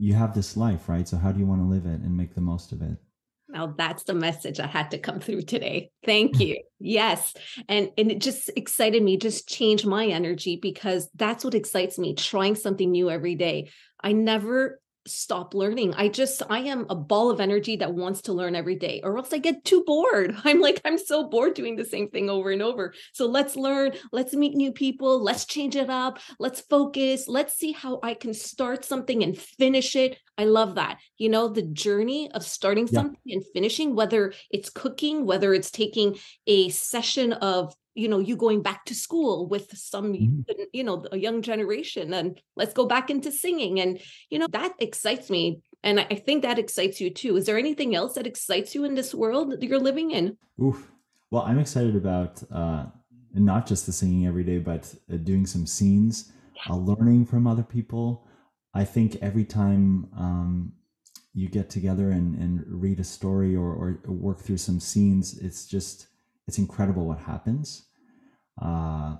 you 0.00 0.14
have 0.14 0.34
this 0.34 0.56
life, 0.56 0.88
right? 0.88 1.06
So 1.06 1.18
how 1.18 1.30
do 1.30 1.38
you 1.38 1.46
want 1.46 1.60
to 1.60 1.66
live 1.66 1.84
it 1.84 2.00
and 2.00 2.16
make 2.16 2.34
the 2.34 2.40
most 2.40 2.72
of 2.72 2.80
it? 2.80 2.96
Now 3.50 3.74
that's 3.76 4.04
the 4.04 4.14
message 4.14 4.58
I 4.58 4.66
had 4.66 4.92
to 4.92 4.98
come 4.98 5.20
through 5.20 5.42
today. 5.42 5.90
Thank 6.06 6.40
you. 6.40 6.56
yes. 6.78 7.34
And 7.68 7.90
and 7.98 8.10
it 8.10 8.20
just 8.20 8.50
excited 8.56 9.02
me, 9.02 9.18
just 9.18 9.48
changed 9.48 9.86
my 9.86 10.06
energy 10.06 10.56
because 10.56 11.10
that's 11.14 11.44
what 11.44 11.54
excites 11.54 11.98
me, 11.98 12.14
trying 12.14 12.54
something 12.54 12.90
new 12.90 13.10
every 13.10 13.34
day. 13.34 13.70
I 14.02 14.12
never 14.12 14.80
stop 15.06 15.54
learning. 15.54 15.94
I 15.94 16.08
just, 16.08 16.42
I 16.50 16.60
am 16.60 16.86
a 16.90 16.94
ball 16.94 17.30
of 17.30 17.40
energy 17.40 17.76
that 17.76 17.94
wants 17.94 18.22
to 18.22 18.32
learn 18.32 18.54
every 18.54 18.76
day, 18.76 19.00
or 19.02 19.16
else 19.16 19.32
I 19.32 19.38
get 19.38 19.64
too 19.64 19.82
bored. 19.86 20.36
I'm 20.44 20.60
like, 20.60 20.80
I'm 20.84 20.98
so 20.98 21.28
bored 21.28 21.54
doing 21.54 21.76
the 21.76 21.84
same 21.84 22.08
thing 22.08 22.28
over 22.28 22.50
and 22.50 22.62
over. 22.62 22.94
So 23.12 23.26
let's 23.26 23.56
learn, 23.56 23.92
let's 24.12 24.34
meet 24.34 24.54
new 24.54 24.72
people, 24.72 25.22
let's 25.22 25.44
change 25.44 25.76
it 25.76 25.90
up, 25.90 26.18
let's 26.38 26.60
focus, 26.60 27.28
let's 27.28 27.54
see 27.54 27.72
how 27.72 28.00
I 28.02 28.14
can 28.14 28.34
start 28.34 28.84
something 28.84 29.22
and 29.22 29.36
finish 29.36 29.96
it. 29.96 30.18
I 30.38 30.44
love 30.44 30.76
that. 30.76 30.98
You 31.18 31.28
know, 31.28 31.48
the 31.48 31.62
journey 31.62 32.30
of 32.32 32.42
starting 32.44 32.86
something 32.86 33.20
yeah. 33.24 33.36
and 33.36 33.44
finishing, 33.52 33.94
whether 33.94 34.32
it's 34.50 34.70
cooking, 34.70 35.26
whether 35.26 35.52
it's 35.52 35.70
taking 35.70 36.16
a 36.46 36.70
session 36.70 37.34
of 37.34 37.74
you 37.94 38.08
know 38.08 38.18
you 38.18 38.36
going 38.36 38.62
back 38.62 38.84
to 38.84 38.94
school 38.94 39.46
with 39.46 39.76
some 39.76 40.12
mm-hmm. 40.12 40.62
you 40.72 40.84
know 40.84 41.04
a 41.12 41.18
young 41.18 41.42
generation 41.42 42.14
and 42.14 42.40
let's 42.56 42.72
go 42.72 42.86
back 42.86 43.10
into 43.10 43.32
singing 43.32 43.80
and 43.80 44.00
you 44.30 44.38
know 44.38 44.46
that 44.52 44.72
excites 44.78 45.30
me 45.30 45.60
and 45.82 46.00
i 46.00 46.14
think 46.14 46.42
that 46.42 46.58
excites 46.58 47.00
you 47.00 47.10
too 47.10 47.36
is 47.36 47.46
there 47.46 47.58
anything 47.58 47.94
else 47.94 48.14
that 48.14 48.26
excites 48.26 48.74
you 48.74 48.84
in 48.84 48.94
this 48.94 49.14
world 49.14 49.50
that 49.50 49.62
you're 49.62 49.78
living 49.78 50.10
in 50.12 50.36
Oof. 50.62 50.90
well 51.30 51.42
i'm 51.42 51.58
excited 51.58 51.96
about 51.96 52.42
uh 52.52 52.86
not 53.34 53.66
just 53.66 53.86
the 53.86 53.92
singing 53.92 54.26
every 54.26 54.44
day 54.44 54.58
but 54.58 54.92
uh, 55.12 55.16
doing 55.16 55.46
some 55.46 55.66
scenes 55.66 56.32
uh, 56.68 56.76
learning 56.76 57.24
from 57.24 57.46
other 57.46 57.62
people 57.62 58.26
i 58.74 58.84
think 58.84 59.16
every 59.20 59.44
time 59.44 60.08
um 60.16 60.72
you 61.32 61.48
get 61.48 61.70
together 61.70 62.10
and, 62.10 62.34
and 62.34 62.64
read 62.66 62.98
a 62.98 63.04
story 63.04 63.54
or, 63.54 64.00
or 64.04 64.12
work 64.12 64.40
through 64.40 64.56
some 64.56 64.80
scenes 64.80 65.38
it's 65.38 65.66
just 65.66 66.08
it's 66.50 66.58
incredible 66.58 67.06
what 67.06 67.20
happens 67.20 67.86
uh, 68.60 69.14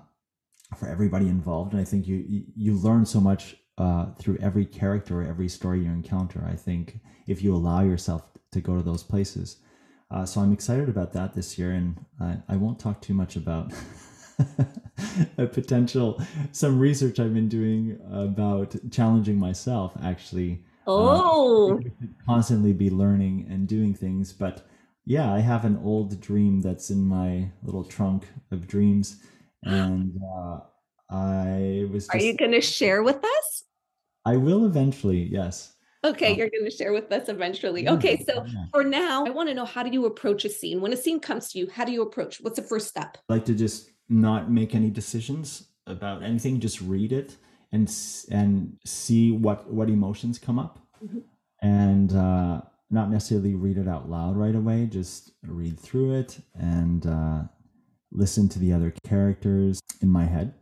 for 0.76 0.88
everybody 0.88 1.28
involved. 1.28 1.72
And 1.72 1.80
I 1.80 1.84
think 1.84 2.08
you 2.08 2.42
you 2.56 2.75
learn 2.75 3.06
so 3.06 3.20
much 3.20 3.54
uh, 3.78 4.06
through 4.18 4.38
every 4.38 4.66
character, 4.66 5.20
or 5.20 5.25
every 5.25 5.49
story 5.49 5.84
you 5.84 5.90
encounter. 5.90 6.44
I 6.44 6.56
think 6.56 6.99
if 7.28 7.40
you 7.40 7.54
allow 7.54 7.82
yourself 7.82 8.25
to 8.50 8.60
go 8.60 8.76
to 8.76 8.82
those 8.82 9.04
places. 9.04 9.58
Uh, 10.10 10.26
so 10.26 10.40
I'm 10.40 10.52
excited 10.52 10.88
about 10.88 11.12
that 11.12 11.34
this 11.34 11.56
year, 11.56 11.70
and 11.70 12.04
I, 12.20 12.38
I 12.49 12.56
won't 12.56 12.80
talk 12.80 13.00
too 13.00 13.14
much 13.14 13.37
about 13.37 13.72
a 15.38 15.46
potential 15.46 16.20
some 16.50 16.80
research 16.80 17.20
I've 17.20 17.32
been 17.32 17.49
doing 17.49 17.96
about 18.10 18.75
challenging 18.90 19.38
myself. 19.38 19.92
Actually, 20.02 20.64
uh, 20.88 20.90
oh, 20.90 21.80
constantly 22.26 22.72
be 22.72 22.90
learning 22.90 23.46
and 23.49 23.68
doing 23.68 23.94
things, 23.94 24.32
but 24.32 24.66
yeah, 25.11 25.35
I 25.35 25.40
have 25.40 25.64
an 25.64 25.81
old 25.83 26.21
dream 26.21 26.61
that's 26.61 26.90
in 26.90 27.02
my 27.02 27.50
little 27.64 27.83
trunk 27.83 28.29
of 28.52 28.69
dreams, 28.69 29.17
and 29.64 30.17
uh, 30.38 30.61
I 31.11 31.88
was. 31.90 32.07
Just, 32.07 32.14
Are 32.14 32.25
you 32.25 32.37
going 32.37 32.52
to 32.52 32.61
share 32.61 33.02
with 33.02 33.17
us? 33.17 33.64
I 34.25 34.37
will 34.37 34.67
eventually. 34.67 35.29
Yes. 35.29 35.75
Okay, 36.05 36.33
uh, 36.33 36.37
you're 36.37 36.49
going 36.49 36.64
to 36.64 36.71
share 36.71 36.93
with 36.93 37.11
us 37.11 37.29
eventually. 37.29 37.83
Yeah, 37.83 37.95
okay, 37.95 38.25
so 38.25 38.45
yeah. 38.47 38.67
for 38.71 38.85
now, 38.85 39.26
I 39.26 39.31
want 39.31 39.49
to 39.49 39.55
know 39.55 39.64
how 39.64 39.83
do 39.83 39.90
you 39.90 40.07
approach 40.07 40.45
a 40.45 40.49
scene? 40.49 40.81
When 40.81 40.93
a 40.93 40.97
scene 40.97 41.19
comes 41.19 41.49
to 41.49 41.59
you, 41.59 41.69
how 41.69 41.85
do 41.85 41.90
you 41.90 42.02
approach? 42.02 42.40
What's 42.40 42.61
the 42.61 42.67
first 42.67 42.87
step? 42.87 43.19
I 43.29 43.33
like 43.33 43.45
to 43.47 43.55
just 43.55 43.90
not 44.09 44.49
make 44.49 44.76
any 44.76 44.90
decisions 44.90 45.71
about 45.88 46.23
anything, 46.23 46.61
just 46.61 46.81
read 46.81 47.12
it 47.12 47.37
and 47.73 47.93
and 48.31 48.76
see 48.87 49.33
what 49.33 49.69
what 49.73 49.90
emotions 49.90 50.38
come 50.38 50.61
up. 50.61 50.79
Mm-hmm. 51.05 51.19
And 51.62 52.12
uh 52.12 52.61
not 52.90 53.11
necessarily 53.11 53.54
read 53.54 53.78
it 53.78 53.88
out 53.88 54.11
loud 54.11 54.37
right 54.37 54.54
away, 54.54 54.87
just 54.87 55.32
read 55.44 55.78
through 55.78 56.14
it 56.14 56.40
and 56.54 57.06
uh, 57.06 57.42
listen 58.11 58.49
to 58.49 58.59
the 58.59 58.73
other 58.73 58.92
characters 59.04 59.80
in 60.02 60.11
my 60.11 60.25
head, 60.25 60.54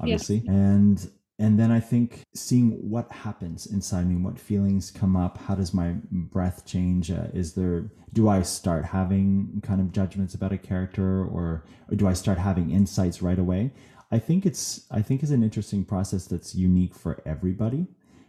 obviously. 0.00 0.38
Yeah. 0.38 0.52
And 0.52 1.10
and 1.38 1.58
then 1.58 1.72
I 1.72 1.80
think 1.80 2.22
seeing 2.34 2.70
what 2.88 3.10
happens 3.10 3.66
inside 3.66 4.06
me, 4.08 4.16
what 4.16 4.38
feelings 4.38 4.90
come 4.90 5.16
up, 5.16 5.38
how 5.38 5.54
does 5.56 5.74
my 5.74 5.96
breath 6.10 6.64
change? 6.64 7.10
Uh, 7.10 7.26
is 7.32 7.54
there 7.54 7.90
do 8.12 8.28
I 8.28 8.42
start 8.42 8.84
having 8.84 9.60
kind 9.62 9.80
of 9.80 9.92
judgments 9.92 10.34
about 10.34 10.52
a 10.52 10.58
character, 10.58 11.24
or, 11.24 11.64
or 11.90 11.96
do 11.96 12.06
I 12.06 12.12
start 12.12 12.38
having 12.38 12.70
insights 12.70 13.22
right 13.22 13.38
away? 13.38 13.72
I 14.10 14.18
think 14.18 14.44
it's 14.44 14.86
I 14.90 15.00
think 15.00 15.22
is 15.22 15.30
an 15.30 15.42
interesting 15.42 15.84
process 15.84 16.26
that's 16.26 16.54
unique 16.54 16.94
for 16.94 17.22
everybody. 17.24 17.86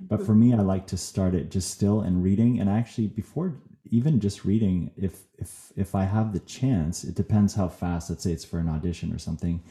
But 0.08 0.26
for 0.26 0.36
me, 0.36 0.54
I 0.54 0.62
like 0.62 0.88
to 0.88 0.98
start 0.98 1.36
it 1.36 1.50
just 1.50 1.72
still 1.72 2.02
and 2.02 2.24
reading. 2.24 2.60
And 2.60 2.70
actually, 2.70 3.08
before 3.08 3.56
even 3.90 4.20
just 4.20 4.46
reading, 4.46 4.92
if 4.98 5.24
if 5.38 5.72
if 5.76 5.96
I 5.96 6.04
have 6.04 6.34
the 6.34 6.40
chance, 6.40 7.04
it 7.04 7.16
depends 7.16 7.54
how 7.54 7.68
fast. 7.68 8.10
Let's 8.10 8.24
say 8.24 8.32
it's 8.32 8.46
for 8.46 8.60
an 8.60 8.70
audition 8.70 9.14
or 9.14 9.20
something. 9.20 9.62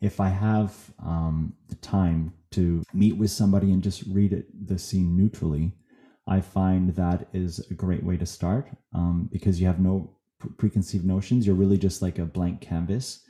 If 0.00 0.20
I 0.20 0.28
have 0.28 0.74
um, 1.04 1.54
the 1.68 1.76
time 1.76 2.32
to 2.52 2.82
meet 2.92 3.16
with 3.16 3.30
somebody 3.30 3.72
and 3.72 3.82
just 3.82 4.02
read 4.08 4.32
it, 4.32 4.46
the 4.66 4.78
scene 4.78 5.16
neutrally, 5.16 5.72
I 6.26 6.40
find 6.40 6.94
that 6.96 7.28
is 7.32 7.60
a 7.70 7.74
great 7.74 8.02
way 8.02 8.16
to 8.16 8.26
start 8.26 8.68
um, 8.94 9.28
because 9.30 9.60
you 9.60 9.66
have 9.66 9.80
no 9.80 10.16
preconceived 10.58 11.04
notions. 11.04 11.46
You're 11.46 11.54
really 11.56 11.78
just 11.78 12.02
like 12.02 12.18
a 12.18 12.26
blank 12.26 12.60
canvas, 12.60 13.24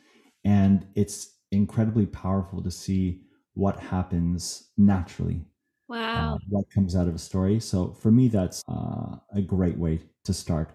and 0.45 0.87
it's 0.95 1.39
incredibly 1.51 2.07
powerful 2.07 2.63
to 2.63 2.71
see 2.71 3.23
what 3.55 3.79
happens 3.79 4.71
naturally 4.79 5.45
Wow. 5.93 6.37
Uh, 6.37 6.39
what 6.49 6.71
comes 6.71 6.97
out 6.97 7.07
of 7.07 7.15
a 7.15 7.19
story. 7.19 7.61
So 7.61 7.93
for 7.93 8.11
me, 8.11 8.29
that's 8.29 8.63
uh, 8.67 9.17
a 9.35 9.43
great 9.43 9.77
way 9.77 10.01
to 10.25 10.33
start 10.33 10.71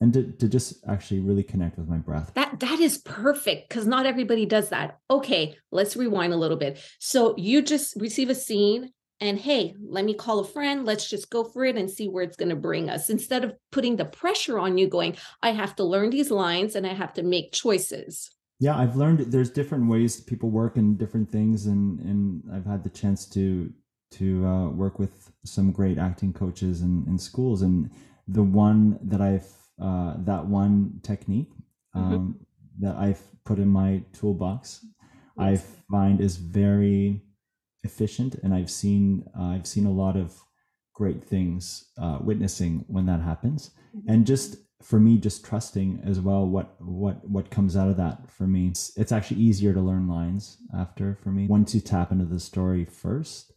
and 0.00 0.12
to, 0.12 0.32
to 0.32 0.48
just 0.48 0.84
actually 0.88 1.20
really 1.20 1.44
connect 1.44 1.78
with 1.78 1.86
my 1.86 1.98
breath. 1.98 2.32
That 2.34 2.58
that 2.58 2.80
is 2.80 2.98
perfect 2.98 3.68
because 3.68 3.86
not 3.86 4.06
everybody 4.06 4.44
does 4.44 4.70
that. 4.70 4.98
Okay, 5.08 5.56
let's 5.70 5.96
rewind 5.96 6.32
a 6.32 6.36
little 6.36 6.56
bit. 6.56 6.80
So 6.98 7.36
you 7.38 7.62
just 7.62 7.94
receive 7.94 8.28
a 8.28 8.34
scene 8.34 8.90
and 9.20 9.38
hey, 9.38 9.76
let 9.80 10.04
me 10.04 10.14
call 10.14 10.40
a 10.40 10.44
friend, 10.44 10.84
let's 10.84 11.08
just 11.08 11.30
go 11.30 11.44
for 11.44 11.64
it 11.64 11.76
and 11.76 11.88
see 11.88 12.08
where 12.08 12.24
it's 12.24 12.36
going 12.36 12.48
to 12.48 12.56
bring 12.56 12.90
us 12.90 13.08
instead 13.08 13.44
of 13.44 13.54
putting 13.70 13.94
the 13.94 14.04
pressure 14.04 14.58
on 14.58 14.78
you 14.78 14.88
going, 14.88 15.16
I 15.44 15.52
have 15.52 15.76
to 15.76 15.84
learn 15.84 16.10
these 16.10 16.32
lines 16.32 16.74
and 16.74 16.84
I 16.84 16.92
have 16.92 17.14
to 17.14 17.22
make 17.22 17.52
choices. 17.52 18.32
Yeah, 18.58 18.76
I've 18.76 18.96
learned 18.96 19.20
there's 19.20 19.50
different 19.50 19.88
ways 19.88 20.20
people 20.20 20.50
work 20.50 20.76
in 20.76 20.96
different 20.96 21.30
things 21.30 21.66
and 21.66 22.00
and 22.00 22.42
I've 22.52 22.66
had 22.66 22.82
the 22.82 22.90
chance 22.90 23.26
to 23.26 23.72
to 24.12 24.46
uh, 24.46 24.68
work 24.70 24.98
with 24.98 25.30
some 25.44 25.72
great 25.72 25.98
acting 25.98 26.32
coaches 26.32 26.82
in, 26.82 27.04
in 27.06 27.18
schools. 27.18 27.62
And 27.62 27.90
the 28.28 28.42
one 28.42 28.98
that 29.02 29.20
I've, 29.20 29.48
uh, 29.80 30.14
that 30.18 30.46
one 30.46 31.00
technique 31.02 31.52
mm-hmm. 31.94 32.00
um, 32.00 32.12
mm-hmm. 32.12 32.86
that 32.86 32.96
I've 32.96 33.22
put 33.44 33.58
in 33.58 33.68
my 33.68 34.02
toolbox, 34.12 34.84
I 35.38 35.56
find 35.90 36.20
is 36.20 36.36
very 36.36 37.22
efficient. 37.84 38.36
And 38.42 38.54
I've 38.54 38.70
seen, 38.70 39.24
uh, 39.38 39.44
I've 39.44 39.66
seen 39.66 39.86
a 39.86 39.92
lot 39.92 40.16
of 40.16 40.34
great 40.94 41.22
things 41.22 41.90
uh, 42.00 42.18
witnessing 42.20 42.84
when 42.88 43.06
that 43.06 43.20
happens. 43.20 43.70
Mm-hmm. 43.94 44.10
And 44.12 44.26
just 44.26 44.56
for 44.82 45.00
me, 45.00 45.18
just 45.18 45.44
trusting 45.44 46.02
as 46.04 46.20
well 46.20 46.46
what 46.46 46.74
what 46.80 47.26
what 47.28 47.50
comes 47.50 47.76
out 47.76 47.88
of 47.88 47.96
that 47.96 48.30
for 48.30 48.46
me. 48.46 48.68
It's, 48.68 48.96
it's 48.96 49.12
actually 49.12 49.40
easier 49.40 49.72
to 49.72 49.80
learn 49.80 50.08
lines 50.08 50.58
after 50.76 51.18
for 51.22 51.30
me 51.30 51.46
once 51.46 51.74
you 51.74 51.80
tap 51.80 52.12
into 52.12 52.24
the 52.24 52.38
story 52.38 52.84
first 52.84 53.52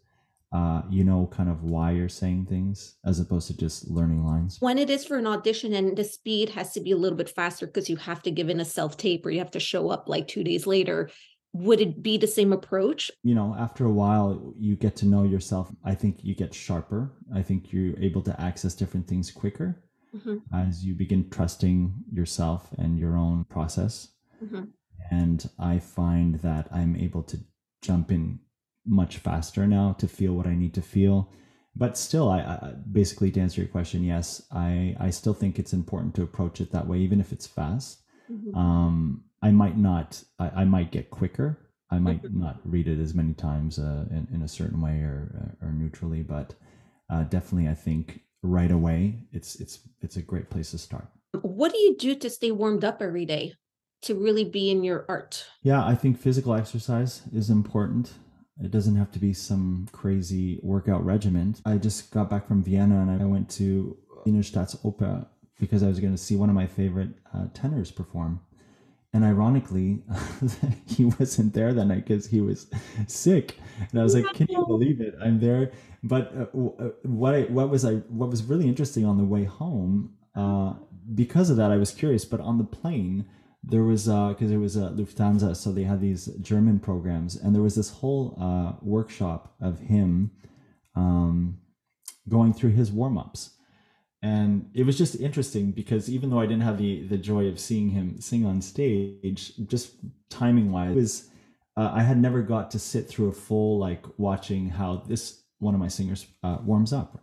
uh, 0.51 0.81
you 0.89 1.03
know 1.03 1.29
kind 1.31 1.49
of 1.49 1.63
why 1.63 1.91
you're 1.91 2.09
saying 2.09 2.45
things 2.45 2.97
as 3.05 3.19
opposed 3.19 3.47
to 3.47 3.57
just 3.57 3.89
learning 3.89 4.25
lines? 4.25 4.57
When 4.59 4.77
it 4.77 4.89
is 4.89 5.05
for 5.05 5.17
an 5.17 5.27
audition 5.27 5.73
and 5.73 5.97
the 5.97 6.03
speed 6.03 6.49
has 6.49 6.73
to 6.73 6.81
be 6.81 6.91
a 6.91 6.97
little 6.97 7.17
bit 7.17 7.29
faster 7.29 7.67
because 7.67 7.89
you 7.89 7.97
have 7.97 8.21
to 8.23 8.31
give 8.31 8.49
in 8.49 8.59
a 8.59 8.65
self 8.65 8.97
tape 8.97 9.25
or 9.25 9.31
you 9.31 9.39
have 9.39 9.51
to 9.51 9.59
show 9.59 9.89
up 9.89 10.09
like 10.09 10.27
two 10.27 10.43
days 10.43 10.65
later 10.67 11.09
would 11.51 11.81
it 11.81 12.03
be 12.03 12.15
the 12.15 12.27
same 12.27 12.53
approach? 12.53 13.09
You 13.23 13.33
know 13.33 13.55
after 13.57 13.85
a 13.85 13.91
while 13.91 14.53
you 14.57 14.75
get 14.75 14.95
to 14.97 15.07
know 15.07 15.23
yourself. 15.23 15.71
I 15.83 15.95
think 15.95 16.23
you 16.23 16.35
get 16.35 16.53
sharper. 16.53 17.11
I 17.33 17.41
think 17.41 17.73
you're 17.73 17.97
able 17.99 18.21
to 18.23 18.39
access 18.39 18.75
different 18.75 19.07
things 19.07 19.31
quicker 19.31 19.83
mm-hmm. 20.15 20.37
as 20.53 20.85
you 20.85 20.93
begin 20.93 21.27
trusting 21.29 21.93
yourself 22.11 22.69
and 22.77 22.99
your 22.99 23.17
own 23.17 23.45
process. 23.45 24.09
Mm-hmm. 24.43 24.63
and 25.11 25.49
i 25.59 25.79
find 25.79 26.35
that 26.35 26.69
i'm 26.71 26.95
able 26.95 27.23
to 27.23 27.37
jump 27.81 28.09
in 28.09 28.39
much 28.85 29.17
faster 29.17 29.67
now 29.67 29.93
to 29.99 30.07
feel 30.07 30.33
what 30.33 30.47
I 30.47 30.55
need 30.55 30.73
to 30.75 30.81
feel. 30.81 31.31
But 31.75 31.97
still, 31.97 32.29
I, 32.29 32.39
I, 32.39 32.73
basically 32.91 33.31
to 33.31 33.39
answer 33.39 33.61
your 33.61 33.69
question, 33.69 34.03
yes, 34.03 34.41
I 34.51 34.95
I 34.99 35.11
still 35.11 35.33
think 35.33 35.59
it's 35.59 35.73
important 35.73 36.15
to 36.15 36.23
approach 36.23 36.59
it 36.59 36.71
that 36.71 36.87
way, 36.87 36.97
even 36.99 37.19
if 37.19 37.31
it's 37.31 37.47
fast. 37.47 38.01
Mm-hmm. 38.29 38.57
Um, 38.57 39.23
I 39.41 39.51
might 39.51 39.77
not, 39.77 40.21
I, 40.39 40.49
I 40.49 40.65
might 40.65 40.91
get 40.91 41.09
quicker. 41.09 41.57
I 41.91 41.99
might 41.99 42.21
mm-hmm. 42.21 42.41
not 42.41 42.59
read 42.65 42.87
it 42.87 42.99
as 42.99 43.15
many 43.15 43.33
times 43.33 43.79
uh, 43.79 44.05
in, 44.11 44.27
in 44.33 44.41
a 44.43 44.47
certain 44.47 44.81
way 44.81 45.01
or 45.01 45.55
or 45.61 45.71
neutrally, 45.71 46.21
but 46.21 46.53
uh, 47.09 47.23
definitely, 47.23 47.69
I 47.69 47.75
think 47.75 48.21
right 48.41 48.71
away, 48.71 49.19
it's 49.31 49.55
it's 49.55 49.79
it's 50.01 50.17
a 50.17 50.21
great 50.21 50.49
place 50.49 50.71
to 50.71 50.77
start. 50.77 51.07
What 51.41 51.71
do 51.71 51.79
you 51.79 51.95
do 51.95 52.15
to 52.15 52.29
stay 52.29 52.51
warmed 52.51 52.83
up 52.83 53.01
every 53.01 53.25
day? 53.25 53.53
to 54.01 54.15
really 54.15 54.45
be 54.45 54.69
in 54.69 54.83
your 54.83 55.05
art? 55.09 55.45
Yeah, 55.61 55.85
I 55.85 55.95
think 55.95 56.17
physical 56.17 56.53
exercise 56.53 57.21
is 57.33 57.49
important. 57.49 58.13
It 58.63 58.71
doesn't 58.71 58.95
have 58.95 59.11
to 59.11 59.19
be 59.19 59.33
some 59.33 59.87
crazy 59.91 60.59
workout 60.61 61.05
regimen. 61.05 61.55
I 61.65 61.77
just 61.77 62.11
got 62.11 62.29
back 62.29 62.47
from 62.47 62.63
Vienna 62.63 63.01
and 63.01 63.21
I 63.21 63.25
went 63.25 63.49
to 63.51 63.97
Wiener 64.25 64.41
Staatsoper 64.41 65.25
because 65.59 65.83
I 65.83 65.87
was 65.87 65.99
going 65.99 66.13
to 66.13 66.17
see 66.17 66.35
one 66.35 66.49
of 66.49 66.55
my 66.55 66.67
favorite 66.67 67.09
uh, 67.33 67.45
tenors 67.53 67.91
perform. 67.91 68.41
And 69.13 69.23
ironically, 69.23 70.03
he 70.87 71.05
wasn't 71.05 71.53
there 71.53 71.73
that 71.73 71.85
night 71.85 72.05
because 72.05 72.27
he 72.27 72.41
was 72.41 72.67
sick. 73.07 73.57
And 73.91 73.99
I 73.99 74.03
was 74.03 74.13
like, 74.13 74.31
"Can 74.35 74.47
you 74.49 74.63
believe 74.67 75.01
it? 75.01 75.15
I'm 75.19 75.39
there." 75.39 75.71
But 76.03 76.31
uh, 76.35 76.41
uh, 76.43 76.91
what 77.03 77.33
I, 77.33 77.41
what 77.43 77.69
was 77.69 77.85
I 77.85 77.95
what 78.09 78.29
was 78.29 78.43
really 78.43 78.67
interesting 78.67 79.05
on 79.05 79.17
the 79.17 79.23
way 79.23 79.45
home, 79.45 80.13
uh, 80.35 80.73
because 81.15 81.49
of 81.49 81.57
that, 81.57 81.71
I 81.71 81.77
was 81.77 81.91
curious. 81.91 82.23
But 82.23 82.39
on 82.39 82.59
the 82.59 82.63
plane, 82.63 83.25
there 83.63 83.83
was 83.83 84.05
because 84.05 84.51
uh, 84.51 84.55
it 84.55 84.57
was 84.57 84.77
uh, 84.77 84.89
Lufthansa, 84.91 85.55
so 85.55 85.71
they 85.71 85.83
had 85.83 86.01
these 86.01 86.27
German 86.41 86.79
programs, 86.79 87.35
and 87.35 87.53
there 87.53 87.61
was 87.61 87.75
this 87.75 87.89
whole 87.89 88.37
uh, 88.39 88.73
workshop 88.81 89.55
of 89.59 89.79
him 89.79 90.31
um, 90.95 91.59
going 92.27 92.53
through 92.53 92.71
his 92.71 92.91
warm 92.91 93.17
ups, 93.17 93.51
and 94.21 94.69
it 94.73 94.85
was 94.85 94.97
just 94.97 95.15
interesting 95.15 95.71
because 95.71 96.09
even 96.09 96.29
though 96.29 96.39
I 96.39 96.45
didn't 96.45 96.63
have 96.63 96.77
the 96.77 97.03
the 97.07 97.17
joy 97.17 97.47
of 97.47 97.59
seeing 97.59 97.89
him 97.89 98.21
sing 98.21 98.45
on 98.45 98.61
stage, 98.61 99.53
just 99.67 99.91
timing 100.29 100.71
wise, 100.71 100.95
was 100.95 101.29
uh, 101.75 101.91
I 101.93 102.01
had 102.01 102.17
never 102.17 102.41
got 102.41 102.71
to 102.71 102.79
sit 102.79 103.07
through 103.07 103.29
a 103.29 103.33
full 103.33 103.77
like 103.77 104.05
watching 104.17 104.69
how 104.69 105.03
this 105.07 105.43
one 105.59 105.73
of 105.73 105.79
my 105.79 105.87
singers 105.89 106.25
uh, 106.43 106.57
warms 106.63 106.93
up 106.93 107.21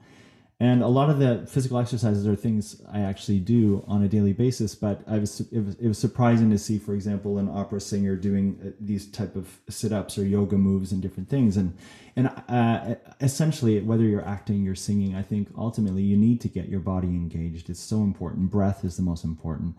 and 0.59 0.83
a 0.83 0.89
lot 0.89 1.11
of 1.11 1.19
the 1.19 1.47
physical 1.47 1.79
exercises 1.79 2.27
are 2.27 2.35
things 2.35 2.81
I 2.91 3.01
actually 3.01 3.41
do 3.41 3.85
on 3.87 4.03
a 4.03 4.09
daily 4.09 4.33
basis. 4.33 4.75
But 4.75 5.03
I 5.07 5.19
was 5.19 5.41
it, 5.53 5.61
was 5.61 5.75
it 5.75 5.89
was 5.89 5.99
surprising 5.99 6.49
to 6.51 6.57
see, 6.59 6.79
for 6.79 6.95
example, 6.95 7.37
an 7.37 7.49
opera 7.49 7.79
singer 7.79 8.17
doing 8.17 8.59
uh, 8.65 8.71
these 8.81 9.07
type 9.07 9.37
of 9.37 9.61
sit 9.69 9.93
ups 9.93 10.17
or 10.17 10.25
yoga 10.25 10.57
moves 10.57 10.93
and 10.93 11.03
different 11.03 11.29
things. 11.29 11.59
And 11.59 11.77
and 12.17 12.31
uh, 12.49 12.95
essentially, 13.21 13.81
whether 13.83 14.05
you're 14.05 14.27
acting, 14.27 14.65
you're 14.65 14.75
singing, 14.75 15.15
I 15.15 15.23
think 15.23 15.49
ultimately 15.59 16.03
you 16.03 16.17
need 16.17 16.41
to 16.41 16.49
get 16.49 16.71
your 16.71 16.81
body 16.81 17.09
engaged. 17.09 17.69
It's 17.69 17.79
so 17.81 17.99
important. 17.99 18.51
Breath 18.51 18.83
is 18.83 18.97
the 18.97 19.03
most 19.03 19.25
important. 19.25 19.77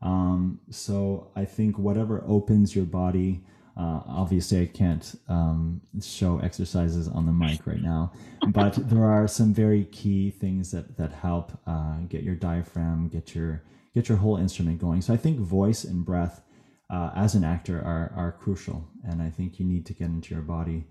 Um, 0.00 0.60
so 0.70 1.32
I 1.34 1.44
think 1.44 1.76
whatever 1.76 2.22
opens 2.24 2.76
your 2.76 2.84
body 2.84 3.42
uh, 3.76 4.00
obviously, 4.08 4.60
I 4.62 4.66
can't 4.66 5.14
um, 5.28 5.80
show 6.02 6.38
exercises 6.40 7.08
on 7.08 7.26
the 7.26 7.32
mic 7.32 7.66
right 7.66 7.80
now, 7.80 8.12
but 8.48 8.74
there 8.88 9.04
are 9.04 9.28
some 9.28 9.54
very 9.54 9.84
key 9.84 10.30
things 10.30 10.70
that 10.72 10.96
that 10.96 11.12
help 11.12 11.52
uh, 11.66 11.98
get 12.08 12.22
your 12.22 12.34
diaphragm, 12.34 13.08
get 13.08 13.34
your 13.34 13.62
get 13.94 14.08
your 14.08 14.18
whole 14.18 14.36
instrument 14.36 14.80
going. 14.80 15.02
So 15.02 15.14
I 15.14 15.16
think 15.16 15.38
voice 15.38 15.84
and 15.84 16.04
breath, 16.04 16.42
uh, 16.90 17.10
as 17.14 17.34
an 17.34 17.44
actor, 17.44 17.78
are 17.78 18.12
are 18.16 18.32
crucial, 18.32 18.88
and 19.04 19.22
I 19.22 19.30
think 19.30 19.58
you 19.58 19.64
need 19.66 19.86
to 19.86 19.94
get 19.94 20.08
into 20.08 20.34
your 20.34 20.42
body, 20.42 20.86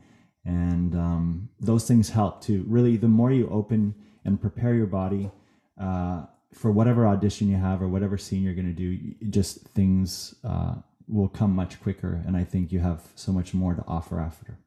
and 0.45 0.95
um, 0.95 1.49
those 1.59 1.85
things 1.85 2.09
help 2.09 2.41
too. 2.41 2.63
Really, 2.67 2.97
the 2.97 3.07
more 3.07 3.31
you 3.31 3.49
open 3.49 3.93
and 4.25 4.39
prepare 4.39 4.73
your 4.73 4.87
body 4.87 5.31
uh, 5.79 6.23
for 6.53 6.71
whatever 6.71 7.07
audition 7.07 7.49
you 7.49 7.57
have 7.57 7.81
or 7.81 7.87
whatever 7.87 8.17
scene 8.17 8.41
you're 8.41 8.55
going 8.55 8.73
to 8.73 8.73
do, 8.73 8.97
just 9.29 9.67
things 9.69 10.35
uh, 10.43 10.75
will 11.09 11.27
come 11.27 11.55
much 11.55 11.81
quicker 11.81 12.23
and 12.25 12.37
i 12.37 12.43
think 12.43 12.71
you 12.71 12.79
have 12.79 13.01
so 13.15 13.31
much 13.31 13.53
more 13.53 13.73
to 13.73 13.83
offer 13.87 14.19
after. 14.19 14.57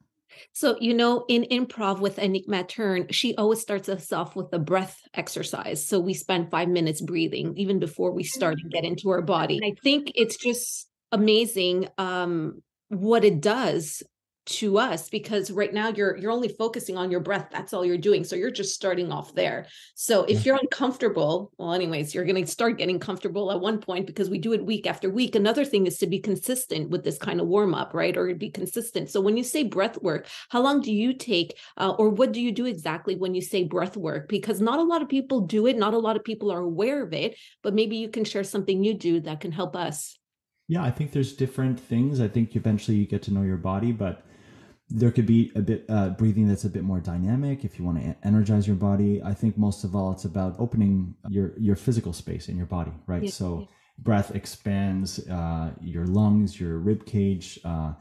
So 0.52 0.76
you 0.80 0.94
know 0.94 1.24
in 1.28 1.44
improv 1.44 2.00
with 2.00 2.18
Enigma 2.18 2.64
Turn, 2.64 3.08
she 3.10 3.34
always 3.36 3.60
starts 3.60 3.88
us 3.88 4.12
off 4.12 4.34
with 4.34 4.52
a 4.52 4.58
breath 4.58 4.98
exercise. 5.14 5.86
So 5.86 6.00
we 6.00 6.14
spend 6.14 6.50
five 6.50 6.68
minutes 6.68 7.02
breathing 7.02 7.52
even 7.56 7.78
before 7.78 8.12
we 8.12 8.24
start 8.24 8.58
to 8.58 8.68
get 8.68 8.84
into 8.84 9.10
our 9.10 9.22
body. 9.22 9.58
And 9.62 9.72
i 9.72 9.74
think 9.82 10.10
it's 10.14 10.36
just 10.36 10.88
amazing 11.12 11.88
um 11.98 12.62
what 12.88 13.24
it 13.24 13.40
does 13.40 14.02
to 14.44 14.78
us 14.78 15.08
because 15.08 15.50
right 15.50 15.72
now 15.72 15.88
you're 15.88 16.16
you're 16.16 16.32
only 16.32 16.48
focusing 16.48 16.96
on 16.96 17.10
your 17.10 17.20
breath. 17.20 17.48
That's 17.52 17.72
all 17.72 17.84
you're 17.84 17.96
doing. 17.98 18.24
So 18.24 18.34
you're 18.34 18.50
just 18.50 18.74
starting 18.74 19.12
off 19.12 19.34
there. 19.34 19.66
So 19.94 20.24
if 20.24 20.44
you're 20.44 20.58
uncomfortable 20.60 21.52
well 21.58 21.72
anyways 21.72 22.14
you're 22.14 22.24
going 22.24 22.44
to 22.44 22.50
start 22.50 22.78
getting 22.78 22.98
comfortable 22.98 23.52
at 23.52 23.60
one 23.60 23.78
point 23.78 24.06
because 24.06 24.28
we 24.28 24.38
do 24.38 24.52
it 24.52 24.64
week 24.64 24.86
after 24.86 25.08
week. 25.10 25.36
Another 25.36 25.64
thing 25.64 25.86
is 25.86 25.98
to 25.98 26.06
be 26.08 26.18
consistent 26.18 26.90
with 26.90 27.04
this 27.04 27.18
kind 27.18 27.40
of 27.40 27.46
warm 27.46 27.74
up 27.74 27.94
right? 27.94 28.16
Or 28.16 28.34
be 28.34 28.50
consistent. 28.50 29.10
So 29.10 29.20
when 29.20 29.36
you 29.36 29.44
say 29.44 29.62
breath 29.62 30.00
work 30.02 30.26
how 30.48 30.60
long 30.60 30.80
do 30.80 30.92
you 30.92 31.14
take 31.14 31.56
uh, 31.76 31.90
or 31.98 32.08
what 32.08 32.32
do 32.32 32.40
you 32.40 32.50
do 32.50 32.66
exactly 32.66 33.14
when 33.14 33.34
you 33.34 33.42
say 33.42 33.62
breath 33.64 33.96
work? 33.96 34.28
Because 34.28 34.60
not 34.60 34.80
a 34.80 34.82
lot 34.82 35.02
of 35.02 35.08
people 35.08 35.42
do 35.42 35.66
it. 35.66 35.76
Not 35.76 35.94
a 35.94 35.98
lot 35.98 36.16
of 36.16 36.24
people 36.24 36.50
are 36.50 36.60
aware 36.60 37.02
of 37.02 37.12
it 37.12 37.38
but 37.62 37.74
maybe 37.74 37.96
you 37.96 38.08
can 38.08 38.24
share 38.24 38.44
something 38.44 38.82
you 38.82 38.94
do 38.94 39.20
that 39.20 39.40
can 39.40 39.52
help 39.52 39.76
us. 39.76 40.18
Yeah 40.66 40.82
i 40.82 40.90
think 40.90 41.12
there's 41.12 41.34
different 41.34 41.78
things. 41.78 42.20
I 42.20 42.28
think 42.28 42.56
eventually 42.56 42.96
you 42.96 43.06
get 43.06 43.22
to 43.22 43.32
know 43.32 43.42
your 43.42 43.56
body 43.56 43.92
but 43.92 44.24
there 44.88 45.10
could 45.10 45.26
be 45.26 45.50
a 45.54 45.60
bit 45.60 45.84
uh, 45.88 46.10
breathing 46.10 46.46
that's 46.46 46.64
a 46.64 46.68
bit 46.70 46.84
more 46.84 47.00
dynamic 47.00 47.64
if 47.64 47.78
you 47.78 47.84
want 47.84 48.02
to 48.02 48.16
energize 48.24 48.66
your 48.66 48.76
body. 48.76 49.22
I 49.22 49.32
think 49.32 49.56
most 49.56 49.84
of 49.84 49.96
all 49.96 50.12
it's 50.12 50.24
about 50.24 50.54
opening 50.58 51.14
your 51.28 51.54
your 51.58 51.76
physical 51.76 52.12
space 52.12 52.48
in 52.48 52.56
your 52.56 52.66
body 52.66 52.92
right? 53.06 53.22
So 53.30 53.68
breath 53.98 54.34
expands 54.34 55.26
uh, 55.28 55.72
your 55.80 56.06
lungs 56.06 56.60
your 56.60 56.78
rib 56.78 57.06
cage 57.06 57.58
uh, 57.64 57.92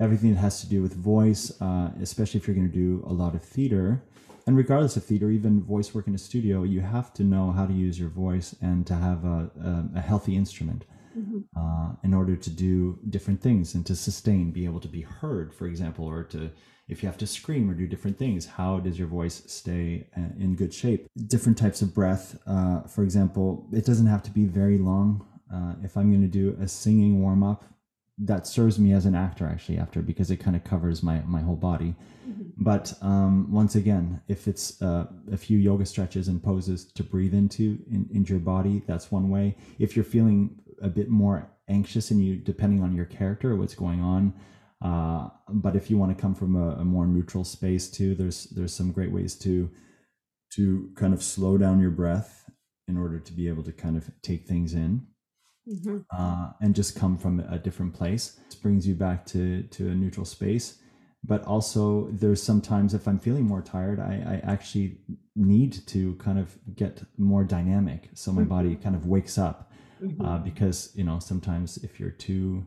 everything 0.00 0.34
that 0.34 0.40
has 0.40 0.60
to 0.60 0.68
do 0.68 0.80
with 0.80 0.94
voice 0.94 1.50
uh, 1.60 1.90
especially 2.00 2.40
if 2.40 2.46
you're 2.46 2.56
going 2.56 2.70
to 2.70 2.74
do 2.74 3.04
a 3.06 3.12
lot 3.12 3.34
of 3.34 3.42
theater. 3.42 4.02
And 4.46 4.56
regardless 4.56 4.96
of 4.96 5.04
theater 5.04 5.30
even 5.30 5.62
voice 5.62 5.94
work 5.94 6.06
in 6.06 6.14
a 6.14 6.18
studio 6.18 6.62
you 6.62 6.80
have 6.80 7.12
to 7.14 7.24
know 7.24 7.50
how 7.52 7.66
to 7.66 7.74
use 7.74 7.98
your 7.98 8.08
voice 8.08 8.54
and 8.62 8.86
to 8.86 8.94
have 8.94 9.24
a, 9.24 9.50
a, 9.62 9.98
a 9.98 10.00
healthy 10.00 10.36
instrument 10.36 10.84
mm-hmm. 11.18 11.38
uh, 11.56 11.92
in 12.04 12.14
order 12.14 12.36
to 12.36 12.50
do 12.50 12.98
different 13.08 13.42
things 13.42 13.74
and 13.74 13.84
to 13.86 13.96
sustain, 13.96 14.50
be 14.50 14.64
able 14.64 14.80
to 14.80 14.88
be 14.88 15.02
heard, 15.02 15.54
for 15.54 15.66
example, 15.66 16.04
or 16.04 16.24
to 16.24 16.50
if 16.88 17.02
you 17.02 17.08
have 17.08 17.18
to 17.18 17.26
scream 17.26 17.70
or 17.70 17.74
do 17.74 17.86
different 17.86 18.18
things, 18.18 18.46
how 18.46 18.80
does 18.80 18.98
your 18.98 19.08
voice 19.08 19.42
stay 19.46 20.06
uh, 20.16 20.20
in 20.38 20.54
good 20.56 20.72
shape? 20.72 21.06
Different 21.26 21.58
types 21.58 21.82
of 21.82 21.94
breath, 21.94 22.38
uh, 22.46 22.80
for 22.82 23.02
example, 23.02 23.68
it 23.72 23.84
doesn't 23.84 24.06
have 24.06 24.22
to 24.22 24.30
be 24.30 24.46
very 24.46 24.78
long. 24.78 25.26
Uh, 25.52 25.74
if 25.82 25.96
I'm 25.96 26.10
going 26.10 26.22
to 26.22 26.28
do 26.28 26.56
a 26.60 26.66
singing 26.66 27.20
warm 27.20 27.42
up, 27.42 27.64
that 28.20 28.46
serves 28.46 28.78
me 28.78 28.92
as 28.92 29.06
an 29.06 29.14
actor 29.14 29.46
actually 29.46 29.78
after 29.78 30.02
because 30.02 30.30
it 30.30 30.38
kind 30.38 30.56
of 30.56 30.64
covers 30.64 31.02
my 31.02 31.20
my 31.20 31.40
whole 31.40 31.56
body. 31.56 31.94
Mm-hmm. 32.28 32.42
But 32.56 32.94
um, 33.00 33.50
once 33.52 33.76
again, 33.76 34.20
if 34.26 34.48
it's 34.48 34.82
uh, 34.82 35.06
a 35.30 35.36
few 35.36 35.56
yoga 35.56 35.86
stretches 35.86 36.28
and 36.28 36.42
poses 36.42 36.84
to 36.92 37.04
breathe 37.04 37.34
into 37.34 37.78
in, 37.90 38.08
into 38.12 38.32
your 38.32 38.40
body, 38.40 38.82
that's 38.86 39.12
one 39.12 39.30
way. 39.30 39.56
If 39.78 39.94
you're 39.94 40.04
feeling 40.04 40.58
a 40.82 40.88
bit 40.88 41.08
more 41.08 41.50
anxious 41.68 42.10
and 42.10 42.24
you 42.24 42.36
depending 42.36 42.82
on 42.82 42.94
your 42.94 43.04
character 43.04 43.54
what's 43.56 43.74
going 43.74 44.00
on 44.00 44.32
uh, 44.80 45.28
but 45.48 45.74
if 45.74 45.90
you 45.90 45.98
want 45.98 46.16
to 46.16 46.20
come 46.20 46.34
from 46.34 46.54
a, 46.54 46.76
a, 46.76 46.84
more 46.84 47.06
neutral 47.06 47.44
space 47.44 47.90
too 47.90 48.14
there's 48.14 48.44
there's 48.46 48.74
some 48.74 48.92
great 48.92 49.12
ways 49.12 49.34
to 49.34 49.70
to 50.50 50.90
kind 50.94 51.12
of 51.12 51.22
slow 51.22 51.58
down 51.58 51.80
your 51.80 51.90
breath 51.90 52.48
in 52.86 52.96
order 52.96 53.18
to 53.18 53.32
be 53.32 53.48
able 53.48 53.62
to 53.62 53.72
kind 53.72 53.96
of 53.96 54.10
take 54.22 54.46
things 54.46 54.72
in 54.72 55.06
mm-hmm. 55.68 55.98
uh, 56.16 56.50
and 56.60 56.74
just 56.74 56.96
come 56.96 57.18
from 57.18 57.40
a 57.40 57.58
different 57.58 57.92
place 57.92 58.38
this 58.46 58.54
brings 58.54 58.86
you 58.86 58.94
back 58.94 59.26
to 59.26 59.62
to 59.64 59.88
a 59.88 59.94
neutral 59.94 60.26
space 60.26 60.78
but 61.24 61.44
also 61.44 62.08
there's 62.12 62.42
sometimes 62.42 62.94
if 62.94 63.06
i'm 63.06 63.18
feeling 63.18 63.44
more 63.44 63.62
tired 63.62 63.98
i, 64.00 64.40
I 64.44 64.50
actually 64.50 64.98
need 65.34 65.86
to 65.88 66.14
kind 66.14 66.38
of 66.38 66.56
get 66.74 67.02
more 67.18 67.44
dynamic 67.44 68.08
so 68.14 68.32
my 68.32 68.42
mm-hmm. 68.42 68.50
body 68.50 68.76
kind 68.76 68.94
of 68.94 69.06
wakes 69.06 69.36
up 69.36 69.67
mm-hmm. 70.02 70.24
uh, 70.24 70.38
because 70.38 70.90
you 70.94 71.04
know 71.04 71.18
sometimes 71.18 71.78
if 71.78 71.98
you're 71.98 72.10
too 72.10 72.66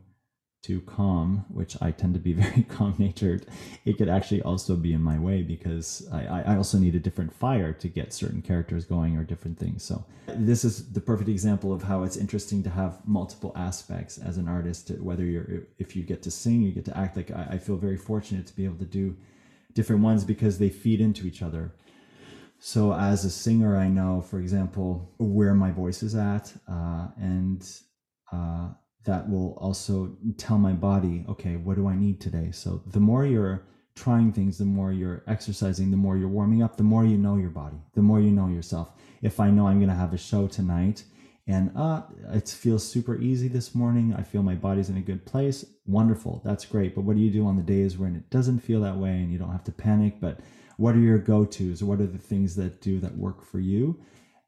too 0.62 0.82
calm, 0.82 1.44
which 1.50 1.76
I 1.82 1.90
tend 1.90 2.14
to 2.14 2.20
be 2.20 2.34
very 2.46 2.64
calm 2.64 2.94
natured, 2.98 3.48
it 3.84 3.98
could 3.98 4.10
actually 4.10 4.42
also 4.44 4.76
be 4.76 4.94
in 4.94 5.02
my 5.02 5.18
way 5.18 5.42
because 5.42 6.08
I, 6.12 6.44
I 6.46 6.56
also 6.56 6.78
need 6.78 6.94
a 6.94 7.00
different 7.00 7.34
fire 7.34 7.74
to 7.74 7.88
get 7.88 8.14
certain 8.14 8.42
characters 8.42 8.86
going 8.86 9.18
or 9.18 9.24
different 9.24 9.58
things. 9.58 9.84
So 9.84 10.06
this 10.28 10.64
is 10.64 10.94
the 10.94 11.02
perfect 11.02 11.30
example 11.30 11.74
of 11.74 11.84
how 11.84 12.04
it's 12.04 12.16
interesting 12.16 12.62
to 12.64 12.70
have 12.70 13.06
multiple 13.08 13.54
aspects 13.56 14.18
as 14.20 14.38
an 14.38 14.48
artist. 14.48 14.92
Whether 15.00 15.26
you're 15.26 15.64
if 15.80 15.96
you 15.96 16.04
get 16.04 16.22
to 16.24 16.32
sing, 16.32 16.62
you 16.62 16.72
get 16.72 16.86
to 16.86 16.98
act. 16.98 17.18
Like 17.18 17.32
I, 17.32 17.48
I 17.52 17.58
feel 17.58 17.78
very 17.78 17.98
fortunate 17.98 18.46
to 18.48 18.56
be 18.56 18.66
able 18.66 18.78
to 18.78 18.86
do 18.86 19.18
different 19.74 20.04
ones 20.04 20.24
because 20.24 20.60
they 20.60 20.70
feed 20.70 21.02
into 21.02 21.26
each 21.26 21.42
other. 21.42 21.74
So 22.64 22.94
as 22.94 23.26
a 23.26 23.32
singer, 23.32 23.76
I 23.76 23.88
know, 23.88 24.22
for 24.22 24.40
example, 24.40 25.16
where 25.18 25.56
my 25.56 25.72
voice 25.72 26.04
is 26.04 26.14
at, 26.14 26.54
uh, 26.70 27.08
and 27.18 27.68
uh, 28.32 28.70
that 29.04 29.28
will 29.28 29.58
also 29.60 30.16
tell 30.38 30.60
my 30.60 30.72
body, 30.74 31.26
okay, 31.28 31.56
what 31.56 31.76
do 31.76 31.88
I 31.88 31.96
need 31.96 32.22
today? 32.22 32.52
So 32.52 32.84
the 32.86 33.00
more 33.00 33.26
you're 33.26 33.64
trying 33.96 34.32
things, 34.32 34.60
the 34.60 34.66
more 34.66 34.94
you're 34.94 35.24
exercising, 35.26 35.90
the 35.90 35.98
more 35.98 36.18
you're 36.18 36.30
warming 36.30 36.62
up, 36.62 36.78
the 36.78 36.84
more 36.84 37.04
you 37.04 37.18
know 37.18 37.36
your 37.36 37.50
body, 37.50 37.78
the 37.96 38.04
more 38.04 38.22
you 38.22 38.30
know 38.30 38.48
yourself. 38.48 38.92
If 39.24 39.40
I 39.40 39.50
know 39.50 39.66
I'm 39.66 39.80
going 39.80 39.90
to 39.90 39.96
have 39.96 40.14
a 40.14 40.18
show 40.18 40.48
tonight 40.48 41.04
and 41.48 41.76
uh, 41.76 42.04
it 42.32 42.48
feels 42.48 42.88
super 42.88 43.20
easy 43.20 43.48
this 43.48 43.74
morning, 43.74 44.14
I 44.16 44.22
feel 44.22 44.44
my 44.44 44.54
body's 44.54 44.90
in 44.90 44.98
a 44.98 45.02
good 45.02 45.26
place, 45.26 45.66
wonderful, 45.88 46.44
that's 46.46 46.66
great. 46.66 46.94
But 46.94 47.06
what 47.06 47.16
do 47.16 47.24
you 47.24 47.32
do 47.32 47.48
on 47.48 47.58
the 47.58 47.64
days 47.64 47.98
when 47.98 48.16
it 48.16 48.30
doesn't 48.30 48.60
feel 48.60 48.82
that 48.82 48.98
way 48.98 49.10
and 49.10 49.32
you 49.32 49.40
don't 49.40 49.52
have 49.52 49.64
to 49.64 49.72
panic, 49.72 50.22
but 50.22 50.42
what 50.82 50.96
are 50.96 51.00
your 51.00 51.20
go-to's? 51.20 51.84
What 51.84 52.02
are 52.02 52.08
the 52.08 52.18
things 52.18 52.56
that 52.56 52.82
do 52.82 53.00
that 53.00 53.16
work 53.16 53.46
for 53.46 53.60
you? 53.60 54.02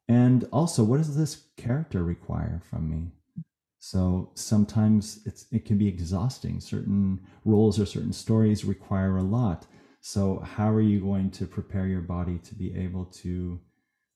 And 0.07 0.47
also 0.51 0.83
what 0.83 0.97
does 0.97 1.15
this 1.15 1.45
character 1.57 2.03
require 2.03 2.59
from 2.69 2.89
me? 2.89 3.11
So 3.79 4.31
sometimes 4.33 5.19
it's 5.25 5.45
it 5.51 5.63
can 5.65 5.77
be 5.77 5.87
exhausting. 5.87 6.59
Certain 6.59 7.19
roles 7.45 7.79
or 7.79 7.85
certain 7.85 8.13
stories 8.13 8.65
require 8.65 9.17
a 9.17 9.21
lot. 9.23 9.67
So 10.01 10.39
how 10.39 10.71
are 10.71 10.81
you 10.81 10.99
going 10.99 11.29
to 11.31 11.45
prepare 11.45 11.85
your 11.85 12.01
body 12.01 12.39
to 12.39 12.55
be 12.55 12.75
able 12.75 13.05
to 13.21 13.59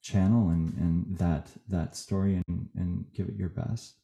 channel 0.01 0.49
and 0.49 0.73
and 0.77 1.17
that 1.17 1.49
that 1.69 1.95
story 1.95 2.41
and 2.47 2.69
and 2.75 3.05
give 3.13 3.27
it 3.29 3.35
your 3.35 3.49
best 3.49 3.95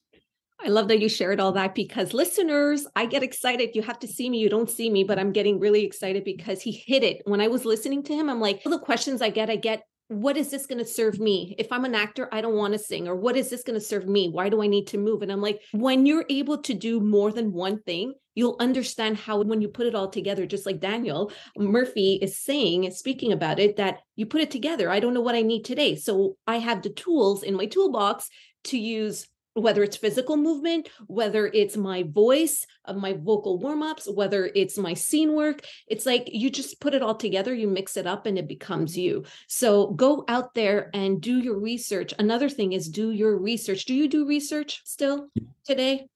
I 0.66 0.70
love 0.70 0.88
that 0.88 1.00
you 1.00 1.10
shared 1.10 1.40
all 1.40 1.52
that 1.54 1.76
because 1.76 2.14
listeners, 2.14 2.88
I 2.96 3.06
get 3.06 3.22
excited. 3.22 3.72
You 3.74 3.82
have 3.82 4.00
to 4.00 4.08
see 4.08 4.30
me, 4.30 4.40
you 4.40 4.50
don't 4.50 4.70
see 4.70 4.90
me, 4.90 5.04
but 5.04 5.20
I'm 5.20 5.34
getting 5.34 5.60
really 5.60 5.84
excited 5.84 6.24
because 6.24 6.62
he 6.62 6.72
hit 6.72 7.04
it. 7.04 7.22
When 7.26 7.42
I 7.42 7.50
was 7.50 7.66
listening 7.66 8.04
to 8.04 8.14
him, 8.14 8.30
I'm 8.30 8.40
like, 8.40 8.62
all 8.66 8.72
the 8.72 8.80
questions 8.80 9.22
I 9.22 9.30
get, 9.30 9.50
I 9.50 9.58
get, 9.58 9.84
what 10.08 10.38
is 10.38 10.52
this 10.52 10.66
going 10.66 10.80
to 10.80 10.86
serve 10.86 11.20
me? 11.20 11.56
If 11.58 11.72
I'm 11.72 11.86
an 11.86 11.96
actor, 11.96 12.30
I 12.32 12.42
don't 12.42 12.56
want 12.56 12.74
to 12.74 12.80
sing. 12.80 13.08
Or 13.08 13.16
what 13.16 13.36
is 13.36 13.50
this 13.50 13.64
going 13.64 13.80
to 13.80 13.86
serve 13.86 14.08
me? 14.08 14.30
Why 14.30 14.48
do 14.48 14.62
I 14.62 14.68
need 14.68 14.88
to 14.88 14.98
move? 14.98 15.22
And 15.22 15.32
I'm 15.32 15.42
like, 15.42 15.62
when 15.72 16.06
you're 16.06 16.26
able 16.30 16.60
to 16.60 16.74
do 16.74 17.00
more 17.00 17.32
than 17.32 17.52
one 17.52 17.82
thing, 17.82 18.14
you'll 18.36 18.58
understand 18.60 19.18
how, 19.18 19.42
when 19.42 19.62
you 19.62 19.68
put 19.68 19.88
it 19.88 19.96
all 19.96 20.10
together, 20.10 20.46
just 20.46 20.66
like 20.66 20.80
Daniel 20.80 21.32
Murphy 21.58 22.20
is 22.22 22.38
saying, 22.38 22.90
speaking 22.92 23.32
about 23.32 23.60
it, 23.60 23.78
that 23.78 24.00
you 24.16 24.26
put 24.26 24.42
it 24.42 24.52
together. 24.52 24.90
I 24.90 25.00
don't 25.00 25.14
know 25.14 25.22
what 25.22 25.36
I 25.36 25.42
need 25.42 25.66
today. 25.66 25.96
So 25.96 26.38
I 26.48 26.58
have 26.58 26.82
the 26.82 26.90
tools 26.90 27.44
in 27.44 27.56
my 27.56 27.66
toolbox 27.66 28.30
to 28.66 28.78
use 28.78 29.28
whether 29.54 29.84
it's 29.84 29.98
physical 29.98 30.38
movement, 30.38 30.90
whether 31.08 31.48
it's 31.48 31.78
my 31.78 32.04
voice, 32.04 32.66
uh, 32.86 32.94
my 32.94 33.14
vocal 33.14 33.60
warm 33.60 33.84
ups, 33.84 34.08
whether 34.12 34.50
it's 34.56 34.78
my 34.78 34.94
scene 34.94 35.34
work. 35.34 35.66
It's 35.88 36.06
like 36.06 36.30
you 36.32 36.50
just 36.50 36.80
put 36.80 36.94
it 36.94 37.02
all 37.02 37.16
together, 37.16 37.54
you 37.54 37.68
mix 37.68 37.98
it 37.98 38.08
up, 38.08 38.26
and 38.26 38.38
it 38.38 38.48
becomes 38.48 38.98
you. 38.98 39.26
So 39.48 39.92
go 39.92 40.26
out 40.28 40.54
there 40.54 40.90
and 40.94 41.22
do 41.22 41.40
your 41.40 41.60
research. 41.60 42.14
Another 42.18 42.50
thing 42.50 42.74
is 42.74 42.90
do 42.90 43.12
your 43.12 43.38
research. 43.38 43.86
Do 43.86 43.94
you 43.94 44.08
do 44.08 44.28
research 44.28 44.82
still 44.86 45.30
today? 45.66 46.08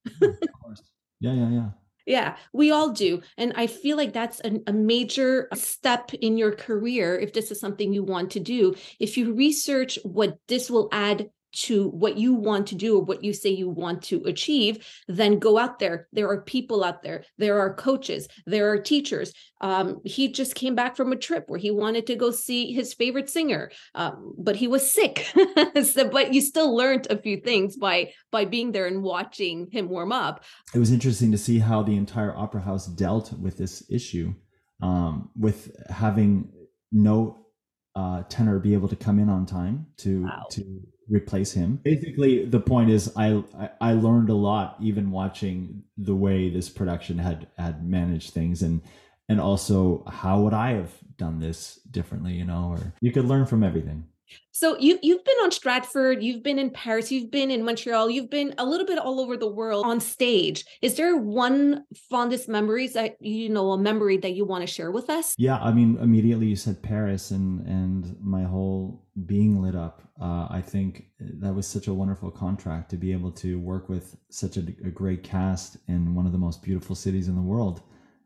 Yeah, 1.20 1.34
yeah, 1.34 1.50
yeah. 1.50 1.70
Yeah, 2.06 2.38
we 2.54 2.72
all 2.72 2.92
do. 2.92 3.22
And 3.38 3.52
I 3.58 3.68
feel 3.68 3.98
like 3.98 4.14
that's 4.14 4.40
a, 4.40 4.62
a, 4.66 4.72
major 4.72 5.50
step 5.54 6.14
in 6.14 6.38
your 6.38 6.54
career 6.54 7.20
if 7.20 7.34
this 7.34 7.52
is 7.52 7.60
something 7.60 7.92
you 7.92 8.02
want 8.02 8.32
to 8.32 8.40
do. 8.40 8.76
If 8.98 9.18
you 9.18 9.34
research 9.34 10.00
what 10.04 10.38
this 10.48 10.72
will 10.72 10.88
add 10.94 11.30
to 11.58 11.90
what 11.90 12.18
you 12.18 12.34
want 12.34 12.68
to 12.68 12.76
do 12.76 12.98
or 12.98 13.04
what 13.04 13.24
you 13.24 13.34
say 13.34 13.50
you 13.50 13.70
want 13.70 14.04
to 14.04 14.22
achieve, 14.26 14.86
then 15.08 15.40
go 15.40 15.58
out 15.58 15.80
there. 15.80 16.08
There 16.14 16.30
are 16.30 16.42
people 16.42 16.84
out 16.84 17.02
there. 17.02 17.24
There 17.38 17.60
are 17.60 17.74
coaches. 17.74 18.28
There 18.46 18.72
are 18.72 18.78
teachers. 18.78 19.34
Um, 19.62 20.00
he 20.06 20.32
just 20.32 20.54
came 20.54 20.76
back 20.76 20.96
from 20.96 21.12
a 21.12 21.16
trip 21.16 21.46
where 21.48 21.60
he 21.60 21.72
wanted 21.72 22.06
to 22.08 22.16
go 22.16 22.30
see 22.30 22.74
his 22.74 22.94
favorite 22.94 23.30
singer, 23.30 23.72
um, 23.96 24.34
but 24.38 24.56
he 24.56 24.68
was 24.68 24.90
sick. 24.92 25.26
so, 25.84 26.10
but 26.10 26.34
you 26.34 26.42
still 26.42 26.76
learned 26.76 27.08
a 27.10 27.18
few 27.18 27.38
things 27.38 27.76
by 27.76 28.12
by 28.32 28.46
being 28.46 28.72
there 28.72 28.86
and 28.86 29.02
watching 29.02 29.68
him 29.72 29.90
warm 29.90 30.12
up. 30.12 30.44
It 30.76 30.80
was 30.80 30.92
interesting 30.92 31.32
to 31.32 31.38
see 31.38 31.60
how 31.60 31.82
the 31.82 31.96
entire 31.96 32.36
opera 32.36 32.62
house 32.62 32.86
dealt 32.86 33.34
with 33.34 33.58
this 33.58 33.84
issue, 33.90 34.36
um, 34.82 35.32
with 35.36 35.76
having 35.90 36.52
no 36.92 37.48
uh, 37.96 38.22
tenor 38.30 38.60
be 38.60 38.74
able 38.74 38.88
to 38.88 38.96
come 38.96 39.18
in 39.18 39.28
on 39.28 39.46
time 39.46 39.88
to 39.98 40.24
wow. 40.24 40.46
to 40.52 40.82
replace 41.10 41.54
him. 41.54 41.80
Basically, 41.84 42.46
the 42.46 42.60
point 42.60 42.90
is, 42.90 43.12
I, 43.16 43.44
I, 43.58 43.70
I 43.82 43.94
learned 43.94 44.30
a 44.30 44.36
lot 44.36 44.78
even 44.82 45.12
watching 45.12 45.84
the 45.98 46.16
way 46.16 46.50
this 46.50 46.70
production 46.70 47.18
had 47.18 47.48
had 47.58 47.88
managed 47.88 48.34
things, 48.34 48.62
and 48.62 48.82
and 49.30 49.40
also 49.40 50.04
how 50.08 50.42
would 50.42 50.54
I 50.54 50.72
have 50.72 50.92
done 51.18 51.40
this 51.40 51.76
differently? 51.90 52.34
You 52.34 52.46
know, 52.46 52.76
or 52.78 52.94
you 53.02 53.12
could 53.12 53.26
learn 53.26 53.46
from 53.46 53.64
everything. 53.64 54.06
So 54.52 54.78
you 54.80 54.98
you've 55.04 55.24
been 55.24 55.38
on 55.44 55.52
Stratford, 55.52 56.24
you've 56.24 56.42
been 56.42 56.58
in 56.58 56.72
Paris, 56.72 57.12
you've 57.12 57.30
been 57.30 57.52
in 57.52 57.64
Montreal, 57.64 58.10
you've 58.10 58.30
been 58.30 58.56
a 58.58 58.66
little 58.66 58.88
bit 58.88 58.98
all 58.98 59.20
over 59.20 59.38
the 59.38 59.48
world 59.48 59.86
on 59.86 60.00
stage. 60.00 60.66
Is 60.82 60.96
there 60.96 61.16
one 61.16 61.86
fondest 62.10 62.50
memories 62.50 62.94
that 62.94 63.18
you 63.20 63.50
know 63.50 63.72
a 63.72 63.78
memory 63.78 64.18
that 64.18 64.34
you 64.34 64.46
want 64.46 64.62
to 64.62 64.68
share 64.68 64.92
with 64.92 65.10
us? 65.10 65.36
Yeah, 65.38 65.58
I 65.58 65.72
mean 65.72 65.98
immediately 66.02 66.48
you 66.48 66.56
said 66.56 66.82
Paris 66.82 67.32
and 67.32 67.68
and 67.68 68.16
my 68.20 68.44
whole 68.44 69.06
being 69.26 69.62
lit 69.62 69.76
up. 69.76 70.02
Uh, 70.20 70.48
I 70.50 70.62
think 70.62 71.06
that 71.20 71.54
was 71.54 71.68
such 71.68 71.88
a 71.88 71.94
wonderful 71.94 72.32
contract 72.32 72.90
to 72.92 72.98
be 72.98 73.12
able 73.12 73.32
to 73.34 73.60
work 73.60 73.90
with 73.90 74.16
such 74.32 74.58
a, 74.58 74.62
a 74.84 74.90
great 74.90 75.22
cast 75.22 75.78
in 75.88 76.16
one 76.16 76.26
of 76.26 76.32
the 76.32 76.38
most 76.40 76.64
beautiful 76.64 76.96
cities 76.96 77.28
in 77.28 77.36
the 77.36 77.42
world. 77.42 77.82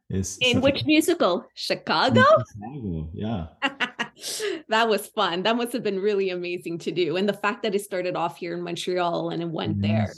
Is 0.10 0.38
in 0.42 0.60
which 0.60 0.82
a, 0.84 0.86
musical? 0.86 1.46
Chicago. 1.56 2.24
Chicago, 2.54 3.10
yeah. 3.14 3.48
that 4.70 4.88
was 4.88 5.08
fun. 5.08 5.44
That 5.44 5.56
must 5.56 5.74
have 5.74 5.84
been 5.84 6.00
really 6.00 6.30
amazing 6.30 6.80
to 6.80 6.92
do. 6.92 7.18
And 7.18 7.28
the 7.28 7.34
fact 7.34 7.64
that 7.64 7.76
it 7.76 7.80
started 7.82 8.16
off 8.16 8.38
here 8.38 8.54
in 8.54 8.62
Montreal 8.62 9.30
and 9.30 9.42
it 9.42 9.50
went 9.50 9.78
yes. 9.78 9.88
there. 9.88 10.14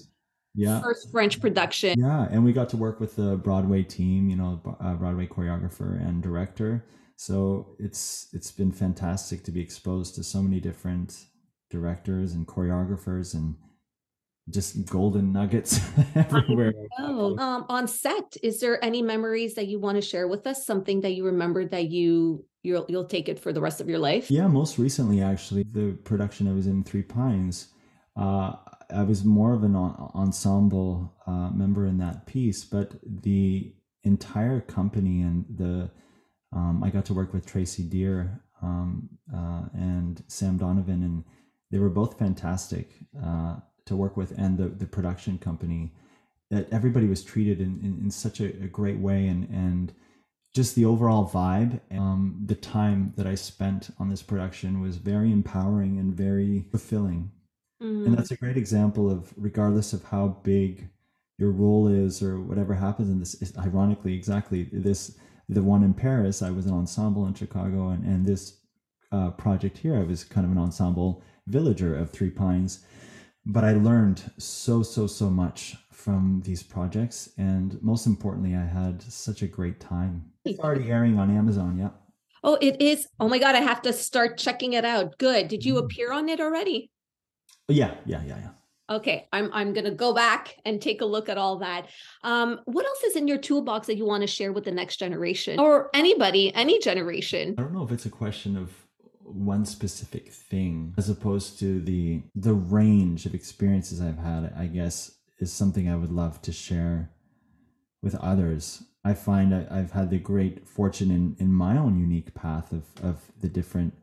Yeah. 0.56 0.82
First 0.82 1.12
French 1.12 1.42
production. 1.42 2.00
Yeah. 2.00 2.28
And 2.30 2.44
we 2.44 2.54
got 2.54 2.70
to 2.70 2.78
work 2.78 3.00
with 3.00 3.16
the 3.16 3.38
Broadway 3.38 3.84
team, 3.84 4.30
you 4.30 4.36
know, 4.36 4.62
uh, 4.80 4.94
Broadway 4.94 5.28
choreographer 5.28 6.00
and 6.08 6.22
director. 6.22 6.86
So 7.16 7.76
it's 7.80 8.28
it's 8.34 8.52
been 8.52 8.72
fantastic 8.72 9.44
to 9.44 9.52
be 9.52 9.62
exposed 9.62 10.16
to 10.16 10.24
so 10.24 10.42
many 10.42 10.60
different 10.60 11.26
directors 11.70 12.34
and 12.34 12.46
choreographers 12.46 13.34
and 13.34 13.56
just 14.50 14.86
golden 14.86 15.32
nuggets 15.32 15.80
everywhere. 16.16 16.74
Oh, 17.00 17.38
um, 17.38 17.66
on 17.70 17.88
set, 17.88 18.36
is 18.44 18.60
there 18.60 18.84
any 18.84 19.02
memories 19.02 19.56
that 19.56 19.68
you 19.68 19.80
want 19.80 19.96
to 19.96 20.02
share 20.02 20.28
with 20.28 20.46
us? 20.48 20.66
Something 20.66 21.02
that 21.02 21.12
you 21.12 21.26
remember 21.26 21.66
that 21.66 21.90
you 21.90 22.46
you'll 22.62 22.86
you'll 22.90 23.06
take 23.06 23.30
it 23.30 23.40
for 23.40 23.54
the 23.54 23.62
rest 23.62 23.80
of 23.82 23.90
your 23.90 24.00
life? 24.00 24.30
Yeah, 24.30 24.48
most 24.48 24.78
recently 24.78 25.22
actually, 25.22 25.64
the 25.64 25.98
production 26.04 26.48
I 26.48 26.54
was 26.54 26.68
in 26.68 26.84
Three 26.84 27.04
Pines. 27.04 27.70
Uh, 28.16 28.54
I 28.94 29.04
was 29.04 29.24
more 29.24 29.54
of 29.54 29.64
an 29.64 29.76
ensemble 29.76 31.14
uh, 31.26 31.50
member 31.50 31.88
in 31.88 31.98
that 31.98 32.26
piece, 32.26 32.64
but 32.64 32.94
the 33.04 33.74
entire 34.04 34.60
company 34.60 35.22
and 35.22 35.46
the 35.50 35.90
um, 36.52 36.84
I 36.84 36.90
got 36.90 37.06
to 37.06 37.14
work 37.14 37.34
with 37.34 37.46
Tracey 37.46 37.84
Deer 37.84 38.42
um, 38.62 39.10
uh, 39.34 39.64
and 39.74 40.24
Sam 40.28 40.58
Donovan, 40.58 41.02
and 41.02 41.24
they 41.72 41.80
were 41.80 41.90
both 41.90 42.20
fantastic 42.20 42.92
uh, 43.24 43.56
to 43.86 43.96
work 43.96 44.18
with, 44.18 44.32
and 44.38 44.58
the 44.58 44.68
the 44.68 44.88
production 44.88 45.38
company. 45.38 45.92
That 46.52 46.72
everybody 46.72 47.08
was 47.08 47.24
treated 47.24 47.60
in, 47.60 47.80
in, 47.82 48.00
in 48.04 48.12
such 48.12 48.40
a, 48.40 48.46
a 48.46 48.68
great 48.68 49.00
way, 49.00 49.28
and 49.28 49.50
and 49.50 49.94
just 50.54 50.76
the 50.76 50.86
overall 50.86 51.28
vibe. 51.28 51.80
Um, 51.92 52.40
the 52.46 52.56
time 52.56 53.14
that 53.18 53.26
I 53.26 53.36
spent 53.36 53.90
on 53.98 54.10
this 54.10 54.22
production 54.22 54.82
was 54.82 54.98
very 54.98 55.32
empowering 55.32 55.98
and 55.98 56.14
very 56.14 56.66
fulfilling. 56.70 57.32
Mm. 57.82 58.06
And 58.06 58.18
that's 58.18 58.32
a 58.32 58.38
great 58.38 58.58
example 58.58 59.10
of, 59.10 59.34
regardless 59.36 59.94
of 59.94 60.04
how 60.06 60.40
big 60.44 60.90
your 61.38 61.52
role 61.52 61.88
is 61.88 62.22
or 62.22 62.40
whatever 62.40 62.76
happens 62.76 63.10
in 63.10 63.20
this, 63.20 63.34
is 63.42 63.58
ironically, 63.58 64.14
exactly 64.14 64.70
this, 64.72 65.18
the 65.50 65.64
one 65.64 65.84
in 65.84 65.94
Paris, 65.94 66.42
I 66.42 66.52
was 66.52 66.66
an 66.66 66.74
ensemble 66.74 67.26
in 67.26 67.34
Chicago, 67.34 67.90
and, 67.90 68.06
and 68.06 68.26
this 68.26 68.60
uh, 69.12 69.32
project 69.32 69.80
here, 69.80 69.98
I 69.98 70.04
was 70.04 70.24
kind 70.24 70.46
of 70.46 70.52
an 70.52 70.58
ensemble 70.58 71.24
villager 71.48 71.96
of 71.96 72.12
Three 72.12 72.30
Pines. 72.30 72.86
But 73.46 73.64
I 73.64 73.74
learned 73.74 74.32
so, 74.38 74.84
so, 74.84 75.08
so 75.08 75.30
much 75.30 75.76
from 75.92 76.42
these 76.46 76.64
projects. 76.64 77.30
And 77.38 77.82
most 77.82 78.06
importantly, 78.06 78.56
I 78.56 78.66
had 78.66 79.02
such 79.02 79.42
a 79.42 79.48
great 79.48 79.80
time. 79.80 80.26
It's 80.46 80.60
already 80.60 80.90
airing 80.90 81.20
on 81.20 81.36
Amazon. 81.36 81.78
Yeah. 81.78 81.90
Oh, 82.44 82.58
it 82.62 82.82
is. 82.82 83.08
Oh 83.20 83.28
my 83.28 83.40
God. 83.40 83.56
I 83.56 83.62
have 83.62 83.82
to 83.84 83.94
start 83.94 84.38
checking 84.38 84.74
it 84.74 84.86
out. 84.86 85.18
Good. 85.18 85.48
Did 85.48 85.64
you 85.66 85.76
mm-hmm. 85.76 85.86
appear 85.86 86.12
on 86.12 86.30
it 86.30 86.40
already? 86.40 86.90
Yeah. 87.68 87.96
Yeah. 88.06 88.22
Yeah. 88.26 88.38
Yeah. 88.38 88.50
Okay, 88.90 89.28
I'm 89.32 89.50
I'm 89.54 89.72
gonna 89.72 89.92
go 89.96 90.14
back 90.14 90.56
and 90.66 90.82
take 90.82 91.02
a 91.02 91.06
look 91.06 91.30
at 91.30 91.38
all 91.38 91.60
that. 91.60 91.88
Um, 92.24 92.60
what 92.66 92.86
else 92.86 93.02
is 93.04 93.16
in 93.16 93.30
your 93.30 93.38
toolbox 93.38 93.88
that 93.88 93.96
you 93.96 94.06
want 94.06 94.22
to 94.22 94.28
share 94.28 94.52
with 94.52 94.66
the 94.66 94.72
next 94.72 94.98
generation 94.98 95.58
or 95.58 95.90
anybody, 95.94 96.54
any 96.54 96.80
generation? 96.80 97.56
I 97.58 97.62
don't 97.62 97.74
know 97.74 97.84
if 97.84 97.92
it's 97.92 98.06
a 98.06 98.10
question 98.10 98.58
of 98.58 98.83
one 99.24 99.66
specific 99.66 100.32
thing 100.32 100.94
as 100.98 101.10
opposed 101.10 101.60
to 101.60 101.82
the 101.82 102.22
the 102.36 102.54
range 102.54 103.26
of 103.26 103.34
experiences 103.34 104.02
I've 104.02 104.20
had. 104.20 104.54
I 104.58 104.68
guess 104.68 105.12
is 105.40 105.52
something 105.52 105.90
I 105.90 105.96
would 105.96 106.12
love 106.12 106.42
to 106.44 106.52
share 106.52 107.12
with 108.02 108.16
others. 108.16 108.84
I 109.06 109.14
find 109.14 109.54
I, 109.54 109.78
have 109.78 109.92
had 109.92 110.10
the 110.10 110.20
great 110.20 110.68
fortune 110.68 111.12
in, 111.12 111.36
in 111.40 111.52
my 111.52 111.78
own 111.78 112.00
unique 112.00 112.34
path 112.34 112.72
of, 112.72 112.86
of 113.04 113.22
the 113.42 113.50
different 113.50 113.94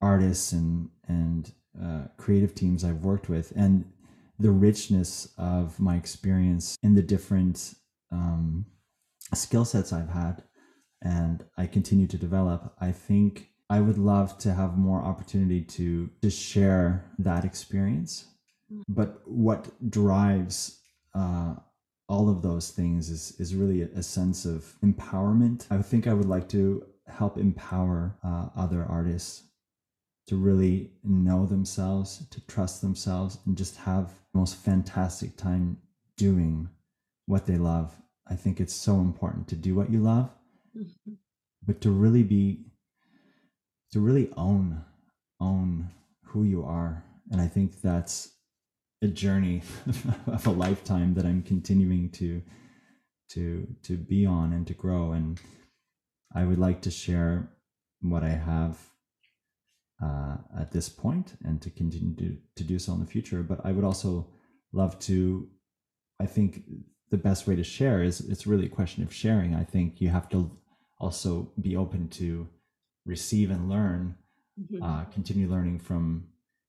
artists 0.00 0.52
and 0.52 0.88
and 1.06 1.52
uh, 1.82 2.04
creative 2.16 2.54
teams 2.54 2.84
I've 2.84 3.04
worked 3.04 3.28
with, 3.28 3.52
and 3.56 3.84
the 4.38 4.50
richness 4.50 5.32
of 5.38 5.78
my 5.80 5.96
experience 5.96 6.76
in 6.82 6.94
the 6.94 7.02
different 7.02 7.74
um, 8.10 8.66
skill 9.34 9.64
sets 9.64 9.92
I've 9.92 10.10
had, 10.10 10.42
and 11.02 11.44
I 11.56 11.66
continue 11.66 12.06
to 12.08 12.18
develop. 12.18 12.74
I 12.80 12.92
think 12.92 13.51
I 13.76 13.80
would 13.80 13.98
love 13.98 14.38
to 14.38 14.50
have 14.60 14.76
more 14.88 15.00
opportunity 15.10 15.62
to 15.76 16.10
to 16.22 16.30
share 16.30 16.86
that 17.18 17.44
experience 17.44 18.26
but 18.88 19.20
what 19.26 19.90
drives 19.90 20.80
uh, 21.14 21.54
all 22.08 22.28
of 22.28 22.42
those 22.42 22.70
things 22.70 23.10
is 23.10 23.34
is 23.38 23.54
really 23.54 23.82
a, 23.82 24.02
sense 24.02 24.44
of 24.44 24.74
empowerment. 24.84 25.66
I 25.70 25.80
think 25.82 26.06
I 26.06 26.14
would 26.14 26.28
like 26.28 26.48
to 26.50 26.86
help 27.06 27.38
empower 27.38 28.16
uh, 28.24 28.48
other 28.56 28.84
artists 28.84 29.44
to 30.28 30.36
really 30.36 30.90
know 31.02 31.46
themselves, 31.46 32.24
to 32.30 32.40
trust 32.46 32.80
themselves, 32.80 33.38
and 33.46 33.56
just 33.56 33.76
have 33.76 34.06
the 34.32 34.38
most 34.38 34.56
fantastic 34.56 35.36
time 35.36 35.78
doing 36.16 36.68
what 37.26 37.46
they 37.46 37.56
love. 37.56 37.94
I 38.26 38.34
think 38.34 38.60
it's 38.60 38.74
so 38.74 39.00
important 39.00 39.48
to 39.48 39.56
do 39.56 39.74
what 39.74 39.90
you 39.90 40.00
love, 40.00 40.30
mm-hmm. 40.76 41.14
but 41.66 41.80
to 41.80 41.90
really 41.90 42.22
be, 42.22 42.66
to 43.92 44.00
really 44.00 44.30
own, 44.36 44.84
own 45.40 45.90
who 46.24 46.44
you 46.44 46.64
are. 46.64 47.04
And 47.30 47.40
I 47.40 47.46
think 47.46 47.80
that's 47.80 48.30
a 49.02 49.08
journey 49.08 49.62
of 50.26 50.46
a 50.46 50.50
lifetime 50.50 51.14
that 51.14 51.26
I'm 51.26 51.42
continuing 51.42 52.10
to 52.10 52.42
to 53.30 53.66
to 53.82 53.96
be 53.96 54.26
on 54.26 54.52
and 54.52 54.66
to 54.66 54.74
grow. 54.74 55.12
And 55.12 55.40
I 56.34 56.44
would 56.44 56.58
like 56.58 56.82
to 56.82 56.90
share 56.90 57.48
what 58.00 58.22
I 58.22 58.30
have 58.30 58.78
uh, 60.02 60.36
at 60.58 60.72
this 60.72 60.88
point 60.88 61.34
and 61.44 61.62
to 61.62 61.70
continue 61.70 62.14
to, 62.16 62.36
to 62.56 62.64
do 62.64 62.78
so 62.78 62.92
in 62.92 63.00
the 63.00 63.06
future. 63.06 63.42
But 63.42 63.60
I 63.64 63.72
would 63.72 63.84
also 63.84 64.26
love 64.72 64.98
to, 65.00 65.48
I 66.20 66.26
think 66.26 66.62
the 67.10 67.16
best 67.16 67.46
way 67.46 67.54
to 67.56 67.64
share 67.64 68.02
is 68.02 68.20
it's 68.20 68.46
really 68.46 68.66
a 68.66 68.70
question 68.70 69.02
of 69.02 69.14
sharing. 69.14 69.54
I 69.54 69.64
think 69.64 70.00
you 70.00 70.08
have 70.08 70.28
to 70.30 70.50
also 70.98 71.52
be 71.60 71.76
open 71.76 72.08
to 72.08 72.48
receive 73.06 73.50
and 73.50 73.68
learn, 73.68 74.16
mm-hmm. 74.60 74.82
uh, 74.82 75.04
continue 75.06 75.48
learning 75.48 75.78
from 75.78 76.24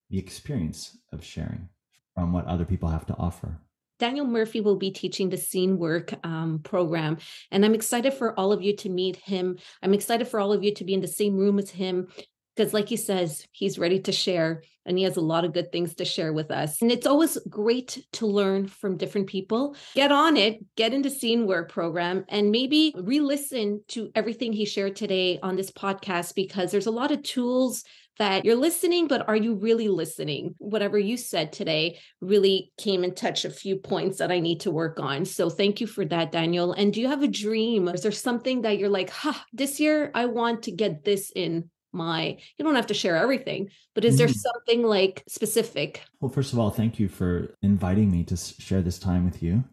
the 0.10 0.17
experience 0.17 0.98
of 1.12 1.24
sharing, 1.24 1.69
from 2.15 2.34
what 2.34 2.46
other 2.46 2.65
people 2.65 2.89
have 2.89 3.06
to 3.08 3.15
offer. 3.17 3.60
Daniel 4.00 4.26
Murphy 4.26 4.60
will 4.60 4.76
be 4.76 4.91
teaching 4.91 5.30
the 5.30 5.38
scene 5.38 5.78
work 5.78 6.13
um, 6.26 6.60
program, 6.63 7.17
and 7.52 7.63
I'm 7.63 7.76
excited 7.76 8.13
for 8.13 8.38
all 8.38 8.52
of 8.52 8.62
you 8.62 8.76
to 8.78 8.89
meet 8.89 9.15
him. 9.17 9.58
I'm 9.82 9.93
excited 9.93 10.28
for 10.28 10.39
all 10.39 10.52
of 10.52 10.63
you 10.63 10.74
to 10.76 10.84
be 10.84 10.93
in 10.93 11.02
the 11.02 11.08
same 11.08 11.38
room 11.38 11.60
as 11.60 11.69
him 11.69 12.08
because 12.56 12.74
like 12.74 12.89
he 12.89 12.98
says 12.98 13.46
he's 13.52 13.80
ready 13.80 14.00
to 14.02 14.12
share 14.12 14.63
and 14.86 14.98
he 14.98 15.04
has 15.04 15.18
a 15.18 15.22
lot 15.22 15.46
of 15.46 15.54
good 15.54 15.72
things 15.72 15.96
to 15.96 16.06
share 16.06 16.34
with 16.34 16.52
us. 16.52 16.82
And 16.82 16.92
it's 16.92 17.08
always 17.08 17.38
great 17.50 18.06
to 18.13 18.28
learn 18.28 18.68
from 18.68 18.98
different 18.98 19.28
people. 19.28 19.76
Get 19.96 20.12
on 20.12 20.38
it 20.38 20.60
get 20.76 20.94
into 20.94 21.10
scene 21.10 21.48
work 21.48 21.72
program 21.72 22.26
and 22.30 22.52
maybe 22.52 22.94
re-listen 22.98 23.82
to 23.89 24.10
everything 24.16 24.54
he 24.54 24.66
shared 24.66 24.96
today 24.96 25.39
on 25.42 25.56
this 25.56 25.72
podcast 25.72 26.36
because 26.36 26.72
there's 26.72 26.88
a 26.88 26.92
lot 26.92 27.12
of 27.12 27.24
tools 27.24 27.84
that 28.20 28.46
you're 28.46 28.56
listening 28.56 29.08
but 29.08 29.28
are 29.28 29.36
you 29.36 29.56
really 29.56 29.88
listening? 29.88 30.54
Whatever 30.60 31.00
you 31.00 31.18
said 31.18 31.52
today 31.52 32.00
really 32.22 32.72
came 32.78 33.04
and 33.04 33.16
touched 33.16 33.46
a 33.46 33.50
few 33.50 33.78
points 33.78 34.20
that 34.20 34.32
i 34.32 34.39
need 34.39 34.60
to 34.62 34.72
work 34.72 35.00
on. 35.00 35.26
So 35.26 35.50
thank 35.50 35.82
you 35.82 35.88
for 35.88 36.06
that 36.06 36.32
daniel. 36.32 36.74
And 36.74 36.94
do 36.94 37.02
you 37.02 37.08
have 37.08 37.24
a 37.24 37.28
dream? 37.28 37.88
Is 37.88 38.04
there 38.04 38.12
something 38.12 38.62
that 38.62 38.78
you're 38.78 38.89
like 38.89 39.10
huh 39.10 39.39
this 39.52 39.80
year 39.80 40.12
i 40.13 40.26
want 40.26 40.63
to 40.63 40.72
get 40.72 41.04
this 41.04 41.32
in 41.36 41.70
my 41.93 42.38
you 42.58 42.65
don't 42.65 42.75
have 42.75 42.88
to 42.88 42.93
share 42.93 43.15
everything 43.15 43.69
but 43.93 44.06
is 44.06 44.15
mm. 44.15 44.19
there 44.19 44.27
something 44.27 44.84
like 44.84 45.23
specific? 45.27 46.01
Well 46.19 46.32
first 46.32 46.53
of 46.53 46.60
all 46.60 46.69
thank 46.69 46.99
you 46.99 47.08
for 47.08 47.56
inviting 47.62 48.12
me 48.12 48.23
to 48.25 48.38
share 48.38 48.82
this 48.82 48.99
time 48.99 49.25
with 49.25 49.43
you. 49.43 49.63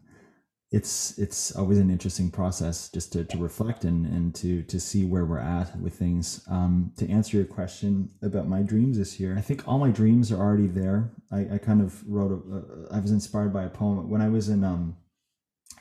It's 0.73 1.19
it's 1.19 1.57
always 1.57 1.79
an 1.79 1.91
interesting 1.91 2.31
process 2.31 2.91
just 2.91 3.13
to, 3.15 3.25
to 3.25 3.39
reflect 3.39 3.85
and 3.85 4.07
and 4.07 4.35
to 4.37 4.63
to 4.63 4.79
see 4.79 5.05
where 5.05 5.25
we're 5.25 5.39
at 5.39 5.77
with 5.81 5.95
things. 5.95 6.47
Um, 6.49 6.93
to 6.97 7.11
answer 7.11 7.37
your 7.37 7.47
question 7.47 8.09
about 8.23 8.47
my 8.47 8.63
dreams 8.63 8.97
this 8.97 9.19
year 9.19 9.37
i 9.37 9.41
think 9.41 9.67
all 9.67 9.79
my 9.79 9.91
dreams 9.91 10.31
are 10.31 10.41
already 10.41 10.69
there. 10.69 11.11
I, 11.33 11.55
I 11.55 11.59
kind 11.59 11.81
of 11.81 12.07
wrote 12.09 12.33
a, 12.33 12.57
uh, 12.57 12.97
i 12.97 13.01
was 13.01 13.11
inspired 13.11 13.53
by 13.53 13.65
a 13.65 13.69
poem. 13.69 14.09
When 14.09 14.21
i 14.21 14.29
was 14.29 14.49
in 14.49 14.63
um 14.63 14.97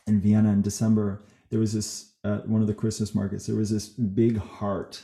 in 0.08 0.20
vienna 0.20 0.52
in 0.52 0.62
december 0.62 1.24
there 1.50 1.60
was 1.60 1.74
this 1.74 2.16
uh, 2.24 2.40
one 2.40 2.62
of 2.62 2.68
the 2.68 2.74
christmas 2.74 3.14
markets 3.14 3.46
there 3.46 3.56
was 3.56 3.70
this 3.70 3.88
big 3.90 4.38
heart 4.38 5.02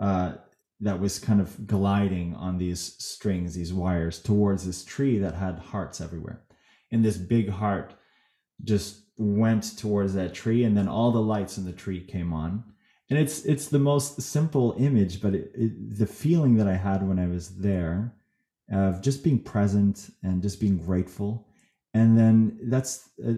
uh, 0.00 0.34
that 0.80 1.00
was 1.00 1.18
kind 1.18 1.40
of 1.40 1.66
gliding 1.66 2.34
on 2.34 2.58
these 2.58 2.96
strings, 2.98 3.54
these 3.54 3.72
wires, 3.72 4.20
towards 4.20 4.66
this 4.66 4.84
tree 4.84 5.18
that 5.18 5.34
had 5.34 5.58
hearts 5.58 6.00
everywhere. 6.00 6.42
And 6.92 7.04
this 7.04 7.16
big 7.16 7.48
heart 7.48 7.94
just 8.62 9.02
went 9.16 9.78
towards 9.78 10.14
that 10.14 10.34
tree, 10.34 10.64
and 10.64 10.76
then 10.76 10.88
all 10.88 11.12
the 11.12 11.20
lights 11.20 11.58
in 11.58 11.64
the 11.64 11.72
tree 11.72 12.00
came 12.00 12.32
on. 12.32 12.64
And 13.10 13.18
it's 13.18 13.44
it's 13.44 13.68
the 13.68 13.78
most 13.78 14.20
simple 14.20 14.74
image, 14.78 15.20
but 15.20 15.34
it, 15.34 15.52
it, 15.54 15.98
the 15.98 16.06
feeling 16.06 16.56
that 16.56 16.66
I 16.66 16.76
had 16.76 17.06
when 17.06 17.18
I 17.18 17.26
was 17.26 17.56
there 17.56 18.14
of 18.72 19.02
just 19.02 19.22
being 19.22 19.40
present 19.40 20.10
and 20.22 20.42
just 20.42 20.58
being 20.58 20.78
grateful, 20.78 21.46
and 21.92 22.16
then 22.18 22.58
that's 22.64 23.10
uh, 23.26 23.34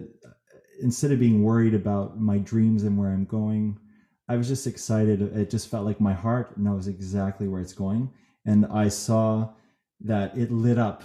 instead 0.81 1.11
of 1.11 1.19
being 1.19 1.43
worried 1.43 1.73
about 1.73 2.19
my 2.19 2.37
dreams 2.37 2.83
and 2.83 2.97
where 2.97 3.09
I'm 3.09 3.25
going, 3.25 3.77
I 4.27 4.35
was 4.35 4.47
just 4.47 4.67
excited. 4.67 5.21
It 5.21 5.49
just 5.49 5.69
felt 5.69 5.85
like 5.85 6.01
my 6.01 6.13
heart 6.13 6.57
knows 6.57 6.87
exactly 6.87 7.47
where 7.47 7.61
it's 7.61 7.73
going. 7.73 8.11
And 8.45 8.65
I 8.67 8.89
saw 8.89 9.49
that 10.01 10.37
it 10.37 10.51
lit 10.51 10.77
up 10.77 11.03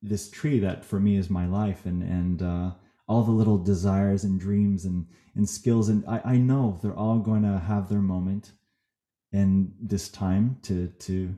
this 0.00 0.30
tree 0.30 0.58
that 0.60 0.84
for 0.84 0.98
me 0.98 1.16
is 1.16 1.30
my 1.30 1.46
life 1.46 1.86
and, 1.86 2.02
and, 2.02 2.42
uh, 2.42 2.70
all 3.08 3.22
the 3.22 3.30
little 3.30 3.58
desires 3.58 4.24
and 4.24 4.40
dreams 4.40 4.84
and, 4.84 5.06
and 5.34 5.48
skills. 5.48 5.88
And 5.88 6.04
I, 6.06 6.20
I 6.24 6.36
know 6.36 6.78
they're 6.82 6.96
all 6.96 7.18
going 7.18 7.42
to 7.42 7.58
have 7.58 7.88
their 7.88 8.00
moment 8.00 8.52
in 9.32 9.72
this 9.80 10.08
time 10.08 10.58
to, 10.62 10.88
to, 10.88 11.36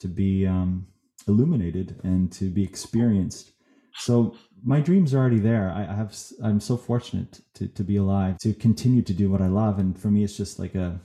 to 0.00 0.08
be, 0.08 0.46
um, 0.46 0.86
illuminated 1.28 2.00
and 2.04 2.30
to 2.32 2.50
be 2.50 2.62
experienced. 2.62 3.52
So 3.98 4.36
my 4.64 4.80
dreams 4.80 5.14
are 5.14 5.18
already 5.18 5.38
there. 5.38 5.70
I, 5.70 5.84
have 5.94 6.16
I'm 6.42 6.60
so 6.60 6.76
fortunate 6.76 7.40
to 7.54 7.68
to 7.68 7.84
be 7.84 7.96
alive 7.96 8.38
to 8.38 8.52
continue 8.54 9.02
to 9.02 9.14
do 9.14 9.30
what 9.30 9.40
I 9.40 9.48
love, 9.48 9.78
and 9.78 9.98
for 9.98 10.08
me, 10.08 10.24
it's 10.24 10.36
just 10.36 10.58
like 10.58 10.74
a 10.74 11.00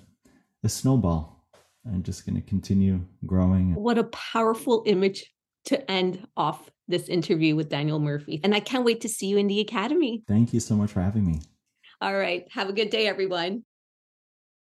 a 0.63 0.69
snowball. 0.69 1.41
I'm 1.85 2.03
just 2.03 2.25
going 2.25 2.39
to 2.39 2.47
continue 2.47 3.01
growing. 3.25 3.73
What 3.73 3.97
a 3.97 4.03
powerful 4.03 4.83
image 4.85 5.31
to 5.65 5.89
end 5.89 6.27
off 6.37 6.69
this 6.87 7.07
interview 7.09 7.55
with 7.55 7.69
Daniel 7.69 7.99
Murphy. 7.99 8.39
And 8.43 8.53
I 8.53 8.59
can't 8.59 8.85
wait 8.85 9.01
to 9.01 9.09
see 9.09 9.27
you 9.27 9.37
in 9.37 9.47
the 9.47 9.59
academy. 9.61 10.23
Thank 10.27 10.53
you 10.53 10.59
so 10.59 10.75
much 10.75 10.91
for 10.91 11.01
having 11.01 11.25
me. 11.25 11.41
All 12.01 12.15
right. 12.15 12.45
Have 12.51 12.69
a 12.69 12.73
good 12.73 12.89
day, 12.89 13.07
everyone. 13.07 13.63